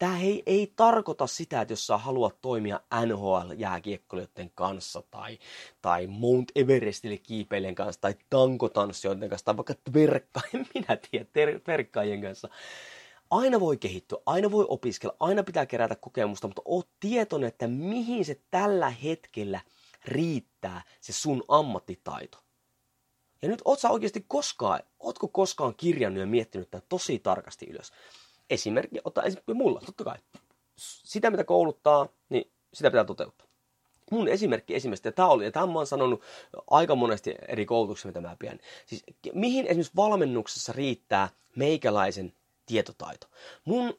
Tämä 0.00 0.20
ei, 0.20 0.42
ei 0.46 0.72
tarkoita 0.76 1.26
sitä, 1.26 1.60
että 1.60 1.72
jos 1.72 1.86
sä 1.86 1.98
haluat 1.98 2.40
toimia 2.40 2.80
NHL-jääkiekkoilijoiden 3.06 4.50
kanssa 4.54 5.02
tai, 5.10 5.38
tai 5.82 6.06
Mount 6.06 6.52
Everestille 6.54 7.18
kiipeilijän 7.18 7.74
kanssa 7.74 8.00
tai 8.00 8.14
tankotanssijoiden 8.30 9.28
kanssa 9.28 9.44
tai 9.44 9.56
vaikka 9.56 9.74
tverkka, 9.90 10.40
en 10.54 10.66
minä 10.74 10.98
tiedä, 11.10 11.58
tverkkaajien 11.64 12.22
kanssa. 12.22 12.48
Aina 13.30 13.60
voi 13.60 13.76
kehittyä, 13.76 14.18
aina 14.26 14.50
voi 14.50 14.66
opiskella, 14.68 15.16
aina 15.20 15.42
pitää 15.42 15.66
kerätä 15.66 15.96
kokemusta, 15.96 16.46
mutta 16.46 16.62
oot 16.64 16.88
tietoinen, 17.00 17.48
että 17.48 17.68
mihin 17.68 18.24
se 18.24 18.40
tällä 18.50 18.90
hetkellä 18.90 19.60
riittää 20.04 20.82
se 21.00 21.12
sun 21.12 21.44
ammattitaito. 21.48 22.38
Ja 23.42 23.48
nyt 23.48 23.62
oot 23.64 23.78
sä 23.78 23.90
oikeasti 23.90 24.24
koskaan, 24.28 24.80
ootko 25.00 25.28
koskaan 25.28 25.74
kirjannut 25.74 26.20
ja 26.20 26.26
miettinyt 26.26 26.70
tätä 26.70 26.86
tosi 26.88 27.18
tarkasti 27.18 27.66
ylös? 27.66 27.92
Esimerkki, 28.50 28.98
ottaa 29.04 29.24
esimerkki 29.24 29.54
mulla, 29.54 29.80
totta 29.86 30.04
kai. 30.04 30.18
Sitä, 30.76 31.30
mitä 31.30 31.44
kouluttaa, 31.44 32.08
niin 32.28 32.50
sitä 32.74 32.90
pitää 32.90 33.04
toteuttaa. 33.04 33.46
Mun 34.10 34.28
esimerkki 34.28 34.74
esimerkiksi, 34.74 35.08
ja 35.08 35.12
tämä 35.12 35.28
oli, 35.28 35.44
ja 35.44 35.52
tämä 35.52 35.66
mä 35.66 35.72
oon 35.72 35.86
sanonut 35.86 36.22
aika 36.70 36.94
monesti 36.94 37.34
eri 37.48 37.66
koulutuksissa, 37.66 38.08
mitä 38.08 38.20
mä 38.20 38.36
pidän. 38.38 38.58
Siis 38.86 39.04
mihin 39.34 39.66
esimerkiksi 39.66 39.96
valmennuksessa 39.96 40.72
riittää 40.72 41.28
meikäläisen 41.56 42.32
tietotaito. 42.66 43.26
Mun 43.64 43.94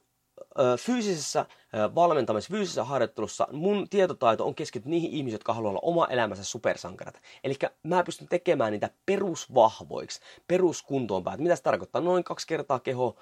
fyysisessä 0.79 1.45
valmentamisessa, 1.95 2.53
fyysisessä 2.53 2.83
harjoittelussa 2.83 3.47
mun 3.51 3.89
tietotaito 3.89 4.45
on 4.45 4.55
keskittynyt 4.55 4.91
niihin 4.91 5.11
ihmisiin, 5.11 5.35
jotka 5.35 5.53
haluaa 5.53 5.69
olla 5.69 5.79
oma 5.83 6.07
elämänsä 6.07 6.43
supersankarat. 6.43 7.21
Eli 7.43 7.53
mä 7.83 8.03
pystyn 8.03 8.27
tekemään 8.27 8.71
niitä 8.71 8.89
perusvahvoiksi, 9.05 10.21
peruskuntoon 10.47 11.23
päät. 11.23 11.39
Mitä 11.39 11.55
se 11.55 11.63
tarkoittaa? 11.63 12.01
Noin 12.01 12.23
kaksi 12.23 12.47
kertaa 12.47 12.79
keho 12.79 13.15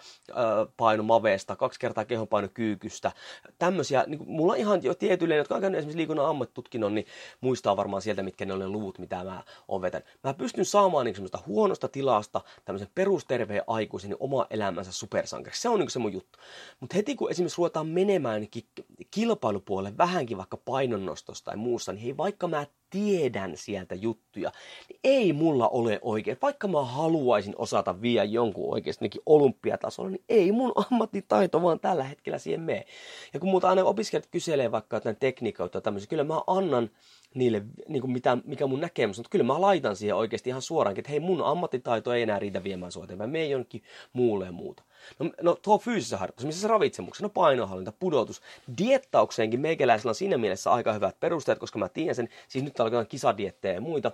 paino 0.78 1.04
maveesta, 1.04 1.56
kaksi 1.56 1.80
kertaa 1.80 2.06
kehon 2.06 2.28
paino 2.28 2.48
kyykystä. 2.54 3.12
Tämmöisiä, 3.60 4.04
niin 4.08 4.20
mulla 4.26 4.54
on 4.54 4.60
ihan 4.60 4.84
jo 4.84 4.96
tietyille, 4.96 5.36
jotka 5.36 5.56
on 5.56 5.62
käynyt 5.62 5.78
esimerkiksi 5.78 5.98
liikunnan 5.98 6.26
ammattitutkinnon, 6.26 6.96
niin 6.96 7.06
muistaa 7.42 7.78
varmaan 7.78 8.02
sieltä, 8.02 8.24
mitkä 8.24 8.46
ne 8.46 8.54
on 8.54 8.60
ne 8.60 8.68
luvut, 8.68 9.00
mitä 9.00 9.24
mä 9.24 9.44
oon 9.68 9.82
vetänyt. 9.82 10.08
Mä 10.24 10.34
pystyn 10.34 10.66
saamaan 10.66 11.06
niin 11.06 11.16
semmoista 11.16 11.40
huonosta 11.48 11.88
tilasta 11.88 12.42
tämmöisen 12.66 12.90
perusterveen 12.96 13.64
aikuisen 13.68 14.10
niin 14.10 14.18
oma 14.20 14.48
elämänsä 14.50 14.92
supersankariksi. 14.92 15.62
Se 15.62 15.70
on 15.70 15.80
niin 15.80 15.90
se 15.90 16.00
mun 16.00 16.14
juttu. 16.14 16.40
Mutta 16.80 16.96
heti 16.96 17.16
kun 17.16 17.32
esimerkiksi 17.32 17.58
ruvetaan 17.58 17.88
menemään 17.88 18.39
ainakin 18.40 18.64
kilpailupuolelle 19.12 19.98
vähänkin 19.98 20.38
vaikka 20.38 20.58
painonnostosta 20.58 21.46
tai 21.46 21.58
muussa, 21.58 21.94
niin 21.94 22.04
hei, 22.04 22.18
vaikka 22.18 22.48
mä 22.48 22.66
tiedän 22.90 23.58
sieltä 23.58 23.96
juttuja, 23.96 24.52
niin 24.90 25.00
ei 25.04 25.34
mulla 25.34 25.68
ole 25.68 26.00
oikein. 26.02 26.38
Vaikka 26.42 26.68
mä 26.68 26.84
haluaisin 26.84 27.56
osata 27.58 28.02
vielä 28.02 28.24
jonkun 28.24 28.74
oikeasti 28.74 29.10
olympiatasolla, 29.26 30.10
niin 30.10 30.24
ei 30.30 30.52
mun 30.52 30.74
ammattitaito 30.92 31.62
vaan 31.62 31.80
tällä 31.80 32.04
hetkellä 32.04 32.38
siihen 32.38 32.62
mene. 32.62 32.86
Ja 33.34 33.40
kun 33.40 33.50
multa 33.50 33.70
aina 33.70 33.84
opiskelijat 33.84 34.28
kyselee 34.32 34.72
vaikka 34.72 34.96
jotain 34.96 35.16
tekniikoita 35.16 35.72
tai 35.72 35.82
tämmöisiä, 35.82 36.10
kyllä 36.10 36.24
mä 36.24 36.42
annan 36.48 36.90
niille, 37.34 37.64
niin 37.88 38.02
kuin 38.02 38.12
mitä, 38.12 38.38
mikä 38.46 38.68
mun 38.68 38.82
näkemys 38.82 39.20
on. 39.20 39.26
Kyllä 39.30 39.46
mä 39.46 39.62
laitan 39.62 39.96
siihen 39.96 40.16
oikeasti 40.16 40.50
ihan 40.50 40.62
suoraankin, 40.62 41.02
että 41.02 41.12
hei 41.12 41.20
mun 41.20 41.44
ammattitaito 41.44 42.14
ei 42.14 42.22
enää 42.22 42.40
riitä 42.40 42.64
viemään 42.64 42.92
sua 42.92 43.04
eteenpäin, 43.04 43.30
me 43.30 43.40
ei 43.40 43.50
jonnekin 43.50 43.84
muulle 44.14 44.46
ja 44.46 44.52
muuta. 44.52 44.84
No, 45.20 45.30
no 45.42 45.56
tuo 45.62 45.78
fyysisessä 45.78 46.18
harjoitus, 46.18 46.46
missä 46.46 46.62
se 46.62 46.68
ravitsemuksen, 46.68 47.24
no 47.24 47.30
painohallinta, 47.30 47.92
pudotus. 47.92 48.42
Diettaukseenkin 48.78 49.60
meikäläisellä 49.60 50.10
on 50.10 50.16
siinä 50.16 50.38
mielessä 50.38 50.72
aika 50.72 50.94
hyvät 50.94 51.20
perusteet, 51.20 51.60
koska 51.60 51.80
mä 51.80 51.90
tiedän 51.90 52.16
sen, 52.16 52.30
siis 52.48 52.64
nyt 52.64 52.79
alkaa 52.84 53.06
kisadiettejä 53.06 53.74
ja 53.74 53.82
muita, 53.82 54.12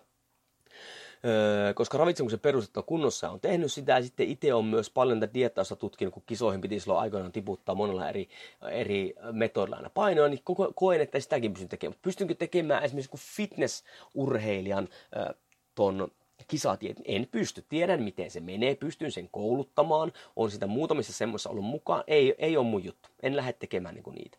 Öö, 1.25 1.73
koska 1.73 1.97
ravitsemuksen 1.97 2.39
perustet 2.39 2.77
on 2.77 2.83
kunnossa 2.83 3.27
ja 3.27 3.31
on 3.31 3.39
tehnyt 3.39 3.71
sitä, 3.71 3.91
ja 3.91 4.03
sitten 4.03 4.27
itse 4.27 4.53
on 4.53 4.65
myös 4.65 4.89
paljon 4.89 5.19
tätä 5.19 5.33
diettausta 5.33 5.75
tutkinut, 5.75 6.13
kun 6.13 6.23
kisoihin 6.25 6.61
piti 6.61 6.79
silloin 6.79 6.99
aikoinaan 6.99 7.31
tiputtaa 7.31 7.75
monella 7.75 8.09
eri, 8.09 8.29
eri 8.71 9.13
metodilla 9.31 9.75
aina 9.75 9.89
painoa, 9.89 10.27
niin 10.27 10.39
koko, 10.43 10.71
koen, 10.75 11.01
että 11.01 11.19
sitäkin 11.19 11.53
pystyn 11.53 11.69
tekemään. 11.69 11.99
Pystynkö 12.01 12.35
tekemään 12.35 12.83
esimerkiksi 12.83 13.09
kuin 13.09 13.21
fitnessurheilijan 13.35 14.89
öö, 15.17 15.33
ton 15.75 16.11
kisatiet 16.47 16.97
en 17.05 17.27
pysty. 17.31 17.65
Tiedän, 17.69 18.03
miten 18.03 18.31
se 18.31 18.39
menee, 18.39 18.75
pystyn 18.75 19.11
sen 19.11 19.29
kouluttamaan, 19.31 20.13
on 20.35 20.51
sitä 20.51 20.67
muutamissa 20.67 21.13
semmoissa 21.13 21.49
ollut 21.49 21.65
mukaan, 21.65 22.03
ei, 22.07 22.35
ei 22.37 22.57
ole 22.57 22.65
mun 22.65 22.83
juttu. 22.83 23.09
En 23.23 23.35
lähde 23.35 23.53
tekemään 23.53 23.95
niinku 23.95 24.11
niitä. 24.11 24.37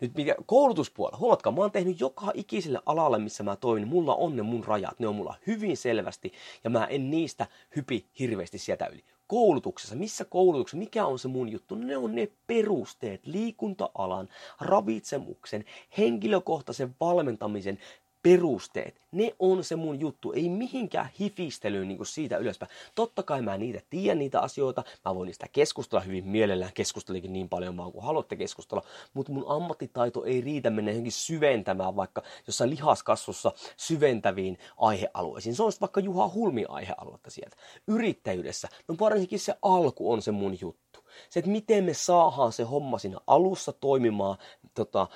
Nyt 0.00 0.14
mikä 0.14 0.34
koulutuspuolella, 0.46 1.18
huomatkaa, 1.18 1.52
mä 1.52 1.60
oon 1.60 1.72
tehnyt 1.72 2.00
joka 2.00 2.30
ikiselle 2.34 2.80
alalle, 2.86 3.18
missä 3.18 3.42
mä 3.42 3.56
toimin, 3.56 3.88
mulla 3.88 4.14
on 4.14 4.36
ne 4.36 4.42
mun 4.42 4.64
rajat, 4.64 4.98
ne 4.98 5.08
on 5.08 5.14
mulla 5.14 5.34
hyvin 5.46 5.76
selvästi, 5.76 6.32
ja 6.64 6.70
mä 6.70 6.86
en 6.86 7.10
niistä 7.10 7.46
hypi 7.76 8.06
hirveästi 8.18 8.58
sieltä 8.58 8.86
yli. 8.86 9.04
Koulutuksessa, 9.26 9.96
missä 9.96 10.24
koulutuksessa, 10.24 10.76
mikä 10.76 11.06
on 11.06 11.18
se 11.18 11.28
mun 11.28 11.48
juttu? 11.48 11.74
Ne 11.74 11.96
on 11.96 12.14
ne 12.14 12.28
perusteet, 12.46 13.26
liikunta-alan, 13.26 14.28
ravitsemuksen, 14.60 15.64
henkilökohtaisen 15.98 16.94
valmentamisen, 17.00 17.78
perusteet, 18.26 19.00
ne 19.12 19.34
on 19.38 19.64
se 19.64 19.76
mun 19.76 20.00
juttu, 20.00 20.32
ei 20.32 20.48
mihinkään 20.48 21.08
hifistelyyn 21.20 21.88
niin 21.88 22.06
siitä 22.06 22.36
ylöspäin. 22.36 22.70
Totta 22.94 23.22
kai 23.22 23.42
mä 23.42 23.58
niitä 23.58 23.80
tiedän 23.90 24.18
niitä 24.18 24.40
asioita, 24.40 24.84
mä 25.04 25.14
voin 25.14 25.26
niistä 25.26 25.46
keskustella 25.52 26.00
hyvin 26.04 26.28
mielellään, 26.28 26.72
keskustelikin 26.74 27.32
niin 27.32 27.48
paljon 27.48 27.76
vaan 27.76 27.92
kuin 27.92 28.04
haluatte 28.04 28.36
keskustella, 28.36 28.82
mutta 29.14 29.32
mun 29.32 29.44
ammattitaito 29.48 30.24
ei 30.24 30.40
riitä 30.40 30.70
mennä 30.70 30.90
johonkin 30.90 31.12
syventämään 31.12 31.96
vaikka 31.96 32.22
jossain 32.46 32.70
lihaskasvussa 32.70 33.52
syventäviin 33.76 34.58
aihealueisiin. 34.76 35.54
Se 35.54 35.62
on 35.62 35.72
vaikka 35.80 36.00
Juha 36.00 36.30
Hulmi 36.34 36.64
aihealuetta 36.68 37.30
sieltä. 37.30 37.56
Yrittäjyydessä, 37.86 38.68
no 38.88 38.94
varsinkin 39.00 39.38
se 39.38 39.54
alku 39.62 40.12
on 40.12 40.22
se 40.22 40.32
mun 40.32 40.58
juttu. 40.60 41.00
Se, 41.30 41.40
että 41.40 41.50
miten 41.50 41.84
me 41.84 41.94
saadaan 41.94 42.52
se 42.52 42.62
homma 42.62 42.98
siinä 42.98 43.18
alussa 43.26 43.72
toimimaan 43.72 44.38
tota, 44.74 45.08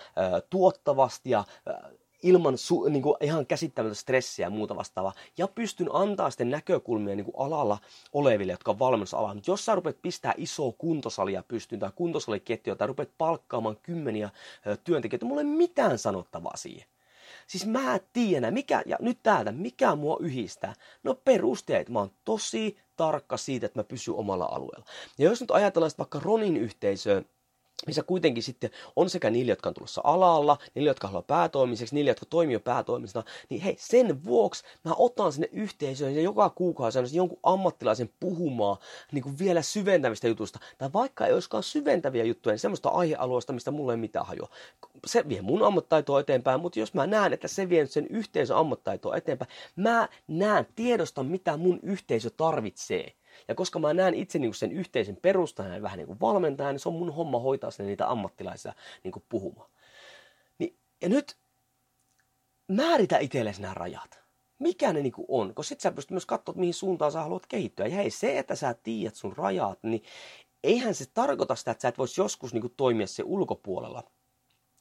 tuottavasti 0.50 1.30
ja 1.30 1.44
ilman 2.22 2.58
su, 2.58 2.84
niin 2.88 3.02
kuin 3.02 3.16
ihan 3.20 3.46
käsittämätöntä 3.46 4.00
stressiä 4.00 4.46
ja 4.46 4.50
muuta 4.50 4.76
vastaavaa. 4.76 5.12
Ja 5.38 5.48
pystyn 5.48 5.88
antaa 5.92 6.30
sitten 6.30 6.50
näkökulmia 6.50 7.16
niin 7.16 7.24
kuin 7.24 7.46
alalla 7.46 7.78
oleville, 8.12 8.52
jotka 8.52 8.70
on 8.70 8.78
valmennusalalla. 8.78 9.34
Mutta 9.34 9.50
jos 9.50 9.64
sä 9.64 9.74
rupeat 9.74 10.02
pistää 10.02 10.34
isoa 10.36 10.72
kuntosalia 10.78 11.42
pystyyn 11.48 11.80
tai 11.80 11.90
kuntosaliketjua 11.94 12.76
tai 12.76 12.86
rupeat 12.86 13.10
palkkaamaan 13.18 13.76
kymmeniä 13.82 14.30
työntekijöitä, 14.84 15.26
mulla 15.26 15.40
ei 15.40 15.46
ole 15.46 15.56
mitään 15.56 15.98
sanottavaa 15.98 16.56
siihen. 16.56 16.88
Siis 17.46 17.66
mä 17.66 18.00
tiedän, 18.12 18.54
mikä, 18.54 18.82
ja 18.86 18.96
nyt 19.00 19.18
täältä, 19.22 19.52
mikä 19.52 19.96
mua 19.96 20.16
yhdistää? 20.20 20.74
No 21.02 21.14
perusteet. 21.14 21.88
Mä 21.88 21.98
oon 21.98 22.10
tosi 22.24 22.78
tarkka 22.96 23.36
siitä, 23.36 23.66
että 23.66 23.78
mä 23.78 23.84
pysyn 23.84 24.14
omalla 24.14 24.44
alueella. 24.44 24.84
Ja 25.18 25.24
jos 25.24 25.40
nyt 25.40 25.50
ajatellaan 25.50 25.92
vaikka 25.98 26.20
Ronin 26.22 26.56
yhteisöä, 26.56 27.22
missä 27.86 28.02
kuitenkin 28.02 28.42
sitten 28.42 28.70
on 28.96 29.10
sekä 29.10 29.30
niille, 29.30 29.52
jotka 29.52 29.68
on 29.68 29.74
tulossa 29.74 30.00
alalla, 30.04 30.58
niille, 30.74 30.90
jotka 30.90 31.06
haluaa 31.06 31.22
päätoimiseksi, 31.22 31.94
niille, 31.94 32.10
jotka 32.10 32.26
toimii 32.26 32.52
jo 32.52 32.60
päätoimisena, 32.60 33.24
niin 33.48 33.60
hei, 33.60 33.76
sen 33.78 34.24
vuoksi 34.24 34.64
mä 34.84 34.92
otan 34.96 35.32
sinne 35.32 35.48
yhteisöön 35.52 36.14
ja 36.14 36.22
joka 36.22 36.50
kuukausi 36.50 36.98
aina 36.98 37.08
jonkun 37.12 37.38
ammattilaisen 37.42 38.10
puhumaan 38.20 38.76
niin 39.12 39.22
kuin 39.22 39.38
vielä 39.38 39.62
syventävistä 39.62 40.28
jutusta. 40.28 40.58
Tai 40.78 40.92
vaikka 40.92 41.26
ei 41.26 41.32
olisikaan 41.32 41.62
syventäviä 41.62 42.24
juttuja, 42.24 42.52
niin 42.52 42.60
semmoista 42.60 42.88
aihealueesta, 42.88 43.52
mistä 43.52 43.70
mulla 43.70 43.92
ei 43.92 43.96
mitään 43.96 44.26
hajoa. 44.26 44.48
Se 45.06 45.28
vie 45.28 45.42
mun 45.42 45.62
ammattitaitoa 45.62 46.20
eteenpäin, 46.20 46.60
mutta 46.60 46.78
jos 46.78 46.94
mä 46.94 47.06
näen, 47.06 47.32
että 47.32 47.48
se 47.48 47.68
vie 47.68 47.86
sen 47.86 48.06
yhteisön 48.06 48.56
ammattitaitoa 48.56 49.16
eteenpäin, 49.16 49.50
mä 49.76 50.08
näen, 50.28 50.66
tiedostan, 50.76 51.26
mitä 51.26 51.56
mun 51.56 51.80
yhteisö 51.82 52.30
tarvitsee. 52.30 53.12
Ja 53.48 53.54
koska 53.54 53.78
mä 53.78 53.94
näen 53.94 54.14
itse 54.14 54.38
niin 54.38 54.54
sen 54.54 54.72
yhteisen 54.72 55.16
perustajana 55.16 55.74
ja 55.74 55.82
vähän 55.82 55.98
niin 55.98 56.06
kuin 56.06 56.20
valmentajana, 56.20 56.72
niin 56.72 56.80
se 56.80 56.88
on 56.88 56.94
mun 56.94 57.14
homma 57.14 57.38
hoitaa 57.38 57.70
sinne 57.70 57.88
niitä 57.88 58.10
ammattilaisia 58.10 58.72
niin 59.04 59.12
kuin 59.12 59.24
puhumaan. 59.28 59.70
Niin, 60.58 60.76
ja 61.02 61.08
nyt 61.08 61.36
määritä 62.68 63.18
itsellesi 63.18 63.62
nämä 63.62 63.74
rajat. 63.74 64.20
Mikä 64.58 64.92
ne 64.92 65.00
niin 65.02 65.12
kuin 65.12 65.26
on? 65.28 65.54
Koska 65.54 65.68
sit 65.68 65.80
sä 65.80 65.92
pystyt 65.92 66.10
myös 66.10 66.26
katsoa, 66.26 66.54
mihin 66.54 66.74
suuntaan 66.74 67.12
sä 67.12 67.22
haluat 67.22 67.46
kehittyä. 67.46 67.86
Ja 67.86 67.96
hei, 67.96 68.10
se, 68.10 68.38
että 68.38 68.56
sä 68.56 68.74
tiedät 68.74 69.14
sun 69.14 69.36
rajat, 69.36 69.78
niin 69.82 70.02
eihän 70.64 70.94
se 70.94 71.04
tarkoita 71.14 71.54
sitä, 71.54 71.70
että 71.70 71.82
sä 71.82 71.88
et 71.88 71.98
voisi 71.98 72.20
joskus 72.20 72.52
niin 72.52 72.60
kuin 72.60 72.74
toimia 72.76 73.06
se 73.06 73.22
ulkopuolella 73.26 74.02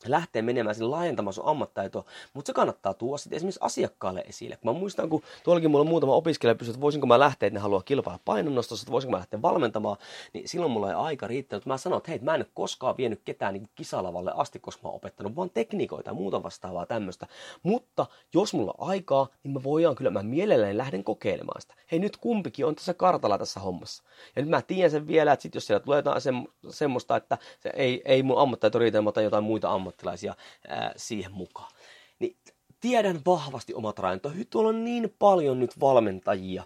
lähtee 0.08 0.42
menemään 0.42 0.76
sinne 0.76 0.88
laajentamaan 0.88 1.34
sun 1.34 1.46
ammattaitoa, 1.48 2.06
mutta 2.34 2.50
se 2.50 2.54
kannattaa 2.54 2.94
tuoda 2.94 3.18
sitten 3.18 3.38
esimerkiksi 3.38 3.60
asiakkaalle 3.64 4.24
esille. 4.28 4.58
Kun 4.58 4.74
mä 4.74 4.80
muistan, 4.80 5.10
kun 5.10 5.24
tuollakin 5.44 5.72
mulla 5.72 5.82
on 5.82 5.88
muutama 5.90 6.16
opiskelija 6.16 6.56
pysyä, 6.56 6.72
että 6.72 6.82
voisinko 6.82 7.08
mä 7.08 7.20
lähteä, 7.20 7.48
että 7.48 7.58
ne 7.58 7.62
haluaa 7.62 7.82
kilpailla 7.82 8.20
painonnostossa, 8.26 8.84
että 8.84 8.92
voisinko 8.92 9.12
mä 9.12 9.18
lähteä 9.18 9.42
valmentamaan, 9.42 9.98
niin 10.34 10.50
silloin 10.50 10.72
mulla 10.72 10.90
ei 10.90 10.96
aika 10.96 11.28
riittänyt. 11.28 11.66
Mä 11.66 11.78
sanoin, 11.78 11.98
että 11.98 12.12
hei, 12.12 12.20
mä 12.20 12.36
en 12.36 12.42
ole 12.42 12.48
koskaan 12.54 12.98
vienyt 12.98 13.22
ketään 13.26 13.54
niin 13.54 13.70
kisalavalle 13.76 14.32
asti, 14.36 14.60
koska 14.60 14.84
mä 14.84 14.90
oon 14.90 14.96
opettanut 14.96 15.36
vaan 15.36 15.50
tekniikoita 15.50 16.10
ja 16.10 16.14
muuta 16.14 16.44
vastaavaa 16.44 16.86
tämmöistä. 16.86 17.28
Mutta 17.64 18.06
jos 18.34 18.54
mulla 18.54 18.74
on 18.78 18.90
aikaa, 18.90 19.28
niin 19.44 19.54
mä 19.54 19.64
voidaan 19.64 19.96
kyllä, 19.96 20.12
mä 20.12 20.24
mielelläni 20.24 20.78
lähden 20.78 21.04
kokeilemaan 21.04 21.62
sitä. 21.62 21.74
Hei, 21.92 22.00
nyt 22.00 22.18
kumpikin 22.18 22.66
on 22.66 22.76
tässä 22.76 22.94
kartalla 22.94 23.38
tässä 23.38 23.60
hommassa. 23.60 24.04
Ja 24.36 24.42
nyt 24.42 24.50
mä 24.50 24.62
tiedän 24.62 24.92
sen 24.92 25.08
vielä, 25.08 25.34
että 25.34 25.44
sit 25.44 25.56
jos 25.56 25.68
siellä 25.68 25.80
tulee 25.80 25.98
jotain 26.00 26.22
semmoista, 26.70 27.16
että 27.16 27.38
se 27.60 27.72
ei, 27.76 28.02
ei 28.06 28.24
mun 28.24 28.40
ammattaito 28.40 28.80
riitä, 28.80 29.02
mä 29.02 29.12
jotain 29.24 29.44
muita 29.44 29.72
ammattia 29.72 29.89
ammattilaisia 29.90 30.36
ää, 30.68 30.94
siihen 30.96 31.32
mukaan. 31.32 31.72
Niin 32.20 32.38
tiedän 32.80 33.22
vahvasti 33.26 33.74
omat 33.74 34.00
rajat. 34.00 34.22
Tuolla 34.50 34.70
on 34.70 34.86
niin 34.86 35.16
paljon 35.20 35.60
nyt 35.60 35.80
valmentajia 35.80 36.64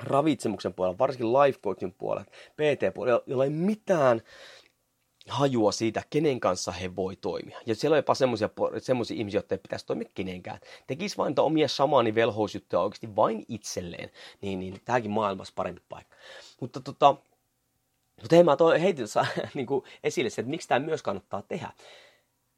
ravitsemuksen 0.00 0.74
puolella, 0.74 0.98
varsinkin 0.98 1.32
life 1.32 1.58
coachin 1.60 1.92
puolella, 1.92 2.30
PT-puolella, 2.56 3.22
jolla 3.26 3.44
ei 3.44 3.50
mitään 3.50 4.22
hajua 5.28 5.72
siitä, 5.72 6.02
kenen 6.10 6.40
kanssa 6.40 6.72
he 6.72 6.96
voi 6.96 7.16
toimia. 7.16 7.60
Ja 7.66 7.74
siellä 7.74 7.94
on 7.94 7.98
jopa 7.98 8.14
semmoisia, 8.14 8.48
semmoisia 8.78 9.16
ihmisiä, 9.16 9.38
jotka 9.38 9.54
ei 9.54 9.58
pitäisi 9.58 9.86
toimia 9.86 10.08
kenenkään. 10.14 10.60
Tekisi 10.86 11.16
vain 11.16 11.34
omia 11.38 11.68
samaani 11.68 12.14
velhousjuttuja 12.14 12.80
oikeasti 12.80 13.16
vain 13.16 13.44
itselleen, 13.48 14.10
niin, 14.40 14.60
niin 14.60 14.80
tämäkin 14.84 15.10
maailmassa 15.10 15.52
parempi 15.56 15.82
paikka. 15.88 16.16
Mutta 16.60 16.80
tota, 16.80 17.16
mutta 18.22 18.36
hei, 18.36 18.44
mä 18.44 18.56
toi, 18.56 18.80
heitin 18.80 19.06
niin 19.54 19.66
esille 20.04 20.30
se, 20.30 20.40
että 20.40 20.50
miksi 20.50 20.68
tämä 20.68 20.86
myös 20.86 21.02
kannattaa 21.02 21.42
tehdä 21.42 21.72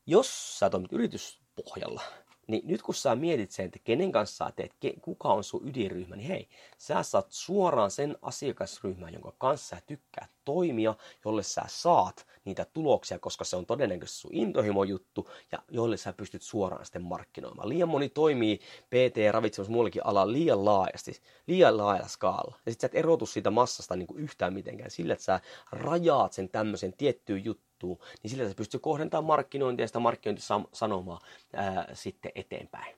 jos 0.07 0.59
sä 0.59 0.71
toimit 0.71 0.93
yrityspohjalla, 0.93 2.03
niin 2.47 2.63
nyt 2.67 2.83
kun 2.83 2.95
sä 2.95 3.15
mietit 3.15 3.51
sen, 3.51 3.67
että 3.67 3.79
kenen 3.85 4.13
kanssa 4.13 4.45
sä 4.45 4.53
teet, 4.57 4.73
kuka 5.01 5.29
on 5.29 5.45
sun 5.45 5.69
ydinryhmä, 5.69 6.17
niin 6.17 6.29
hei, 6.29 6.49
sä 6.79 7.03
saat 7.03 7.27
suoraan 7.31 7.91
sen 7.91 8.17
asiakasryhmän, 8.23 9.13
jonka 9.13 9.33
kanssa 9.39 9.77
sä 9.77 9.83
tykkää 9.87 10.29
toimia, 10.45 10.95
jolle 11.25 11.43
sä 11.43 11.63
saat 11.67 12.27
niitä 12.45 12.67
tuloksia, 12.73 13.19
koska 13.19 13.45
se 13.45 13.57
on 13.57 13.67
todennäköisesti 13.67 14.21
sun 14.21 14.35
intohimojuttu 14.35 15.31
ja 15.53 15.59
jolle 15.71 15.97
sä 15.97 16.13
pystyt 16.13 16.43
suoraan 16.43 16.85
sitten 16.85 17.03
markkinoimaan. 17.03 17.69
Liian 17.69 17.89
moni 17.89 18.09
toimii 18.09 18.59
PT 18.91 19.17
ja 19.17 19.33
ravitsemus 19.33 19.69
muullekin 19.69 20.07
alalla 20.07 20.33
liian 20.33 20.65
laajasti, 20.65 21.21
liian 21.47 21.77
laajalla 21.77 22.09
skaalla. 22.09 22.59
Ja 22.67 22.73
sit 22.73 22.81
sä 22.81 22.87
et 22.87 22.95
erotu 22.95 23.27
siitä 23.27 23.51
massasta 23.51 23.97
niin 23.97 24.07
kuin 24.07 24.21
yhtään 24.21 24.55
mitenkään 24.55 24.91
sillä, 24.91 25.13
että 25.13 25.25
sä 25.25 25.41
rajaat 25.73 26.33
sen 26.33 26.49
tämmöisen 26.49 26.93
tiettyyn 26.93 27.45
juttuun 27.45 27.66
muuttuu, 27.83 28.07
niin 28.23 28.31
sillä 28.31 28.49
se 28.49 28.55
pystyy 28.55 28.81
kohdentamaan 28.81 29.25
markkinointia 29.25 29.85
ja 29.85 29.87
sitä 29.87 29.99
markkinointisanomaa 29.99 31.21
ää, 31.53 31.89
sitten 31.95 32.33
eteenpäin. 32.35 32.97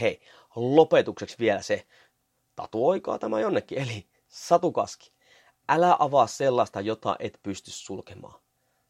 Hei, 0.00 0.20
lopetukseksi 0.56 1.38
vielä 1.38 1.62
se, 1.62 1.86
tatuoikaa 2.56 3.18
tämä 3.18 3.40
jonnekin, 3.40 3.78
eli 3.78 4.06
satukaski. 4.28 5.12
Älä 5.68 5.96
avaa 5.98 6.26
sellaista, 6.26 6.80
jota 6.80 7.16
et 7.18 7.40
pysty 7.42 7.70
sulkemaan. 7.70 8.40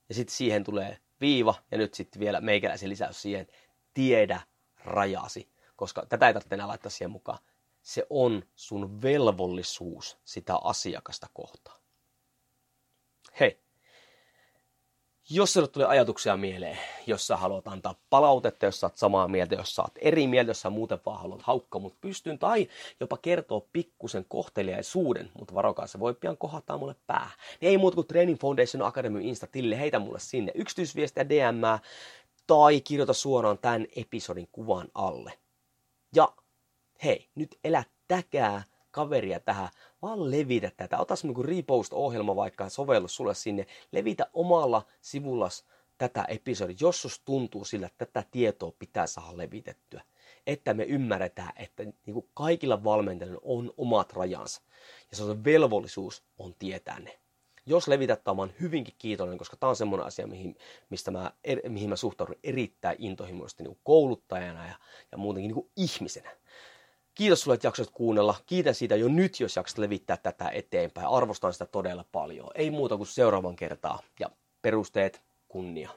Ja 0.09 0.15
sitten 0.15 0.37
siihen 0.37 0.65
tulee 0.65 0.99
viiva 1.21 1.55
ja 1.71 1.79
nyt 1.79 1.95
sitten 1.95 2.21
vielä 2.21 2.41
meikäläisen 2.41 2.89
lisäys 2.89 3.23
siihen, 3.23 3.47
tiedä 3.95 4.41
rajasi, 4.85 5.49
koska 5.77 6.07
tätä 6.07 6.27
ei 6.27 6.35
tarvitse 6.35 6.55
enää 6.55 6.69
laittaa 6.69 6.91
siihen 6.91 7.11
mukaan. 7.11 7.39
Se 7.83 8.07
on 8.11 8.43
sun 8.57 9.03
velvollisuus 9.03 10.19
sitä 10.25 10.57
asiakasta 10.57 11.27
kohtaan. 11.35 11.81
Hei, 13.41 13.62
jos 15.31 15.53
sinulle 15.53 15.71
tulee 15.71 15.87
ajatuksia 15.87 16.37
mieleen, 16.37 16.79
jos 17.07 17.27
sä 17.27 17.37
haluat 17.37 17.69
antaa 17.69 17.95
palautetta, 18.11 18.67
jos 18.67 18.81
sä 18.81 18.87
oot 18.87 18.97
samaa 18.97 19.29
mieltä, 19.29 19.55
jos 19.55 19.75
sä 19.75 19.83
oot 19.83 19.93
eri 20.01 20.27
mieltä, 20.27 20.51
jos 20.51 20.61
sä 20.61 20.71
muuten 20.71 20.99
vaan 21.07 21.21
haluat 21.21 21.43
haukkaa 21.43 21.81
mut 21.81 22.01
pystyn, 22.01 22.39
tai 22.39 22.69
jopa 23.01 23.17
kertoa 23.17 23.67
pikkusen 23.73 24.25
kohteliaisuuden, 24.29 25.31
mutta 25.39 25.55
varokaa, 25.55 25.87
se 25.87 26.01
voi 26.01 26.15
pian 26.15 26.37
kohottaa 26.37 26.79
mulle 26.79 26.97
pää. 27.07 27.31
Niin 27.61 27.71
ei 27.71 27.79
muuta 27.79 27.95
kuin 27.95 28.07
Training 28.07 28.41
Foundation 28.41 28.83
Academy 28.83 29.21
Insta-tille, 29.23 29.79
heitä 29.79 29.99
mulle 29.99 30.21
sinne 30.21 30.53
yksityisviestiä 30.55 31.29
DM 31.29 31.63
tai 32.47 32.81
kirjoita 32.81 33.13
suoraan 33.13 33.59
tämän 33.59 33.87
episodin 33.97 34.49
kuvan 34.53 34.89
alle. 34.95 35.33
Ja 36.17 36.33
hei, 37.05 37.29
nyt 37.35 37.59
elättäkää 37.65 38.63
kaveria 38.93 39.41
tähän, 39.41 39.69
vaan 40.03 40.31
levitä 40.31 40.71
tätä. 40.77 40.99
Ota 40.99 41.17
semmoinen 41.17 41.35
kuin 41.35 41.57
repost-ohjelma 41.57 42.37
vaikka 42.37 42.69
sovellus 42.69 43.17
sulle 43.17 43.35
sinne. 43.35 43.67
Levitä 43.93 44.27
omalla 44.33 44.83
sivullas 45.01 45.65
tätä 45.99 46.25
episodia, 46.25 46.77
jos 46.81 47.03
sus 47.03 47.21
tuntuu 47.25 47.65
sillä, 47.65 47.87
että 47.87 48.07
tätä 48.07 48.29
tietoa 48.31 48.73
pitää 48.79 49.07
saada 49.07 49.37
levitettyä. 49.39 50.03
Että 50.47 50.75
me 50.75 50.83
ymmärretään, 50.85 51.53
että 51.57 51.85
niin 51.85 52.15
kuin 52.15 52.29
kaikilla 52.35 52.85
valmentajilla 52.85 53.41
on 53.43 53.73
omat 53.77 54.13
rajansa. 54.13 54.63
Ja 55.11 55.17
se 55.17 55.25
on 55.25 55.45
velvollisuus 55.45 56.23
on 56.39 56.55
tietää 56.59 57.01
ne. 57.01 57.19
Jos 57.67 57.89
levität 57.89 58.25
tämän, 58.25 58.53
hyvinkin 58.61 58.95
kiitollinen, 58.99 59.39
koska 59.39 59.57
tämä 59.57 59.71
on 59.71 59.77
semmoinen 59.77 60.07
asia, 60.07 60.27
mihin, 60.27 60.57
mistä 60.91 61.11
mä, 61.11 61.33
er, 61.45 61.61
mihin 61.69 61.89
mä 61.89 61.97
suhtaudun 61.97 62.37
erittäin 62.45 62.97
intohimoisesti 62.99 63.63
niin 63.63 63.79
kouluttajana 63.85 64.67
ja, 64.67 64.75
ja 65.13 65.19
muutenkin 65.19 65.55
niin 65.55 65.71
ihmisenä. 65.77 66.31
Kiitos 67.15 67.41
sulle, 67.41 67.55
että 67.55 67.67
jaksoit 67.67 67.91
kuunnella. 67.91 68.35
Kiitän 68.47 68.75
siitä 68.75 68.97
jo 68.97 69.09
nyt, 69.09 69.41
jos 69.41 69.57
jaksat 69.57 69.79
levittää 69.79 70.17
tätä 70.17 70.49
eteenpäin. 70.49 71.07
Arvostan 71.07 71.53
sitä 71.53 71.67
todella 71.67 72.05
paljon. 72.13 72.51
Ei 72.55 72.71
muuta 72.71 72.97
kuin 72.97 73.07
seuraavan 73.07 73.57
kertaa. 73.57 74.03
Ja 74.21 74.31
perusteet 74.63 75.23
kunnia. 75.49 75.91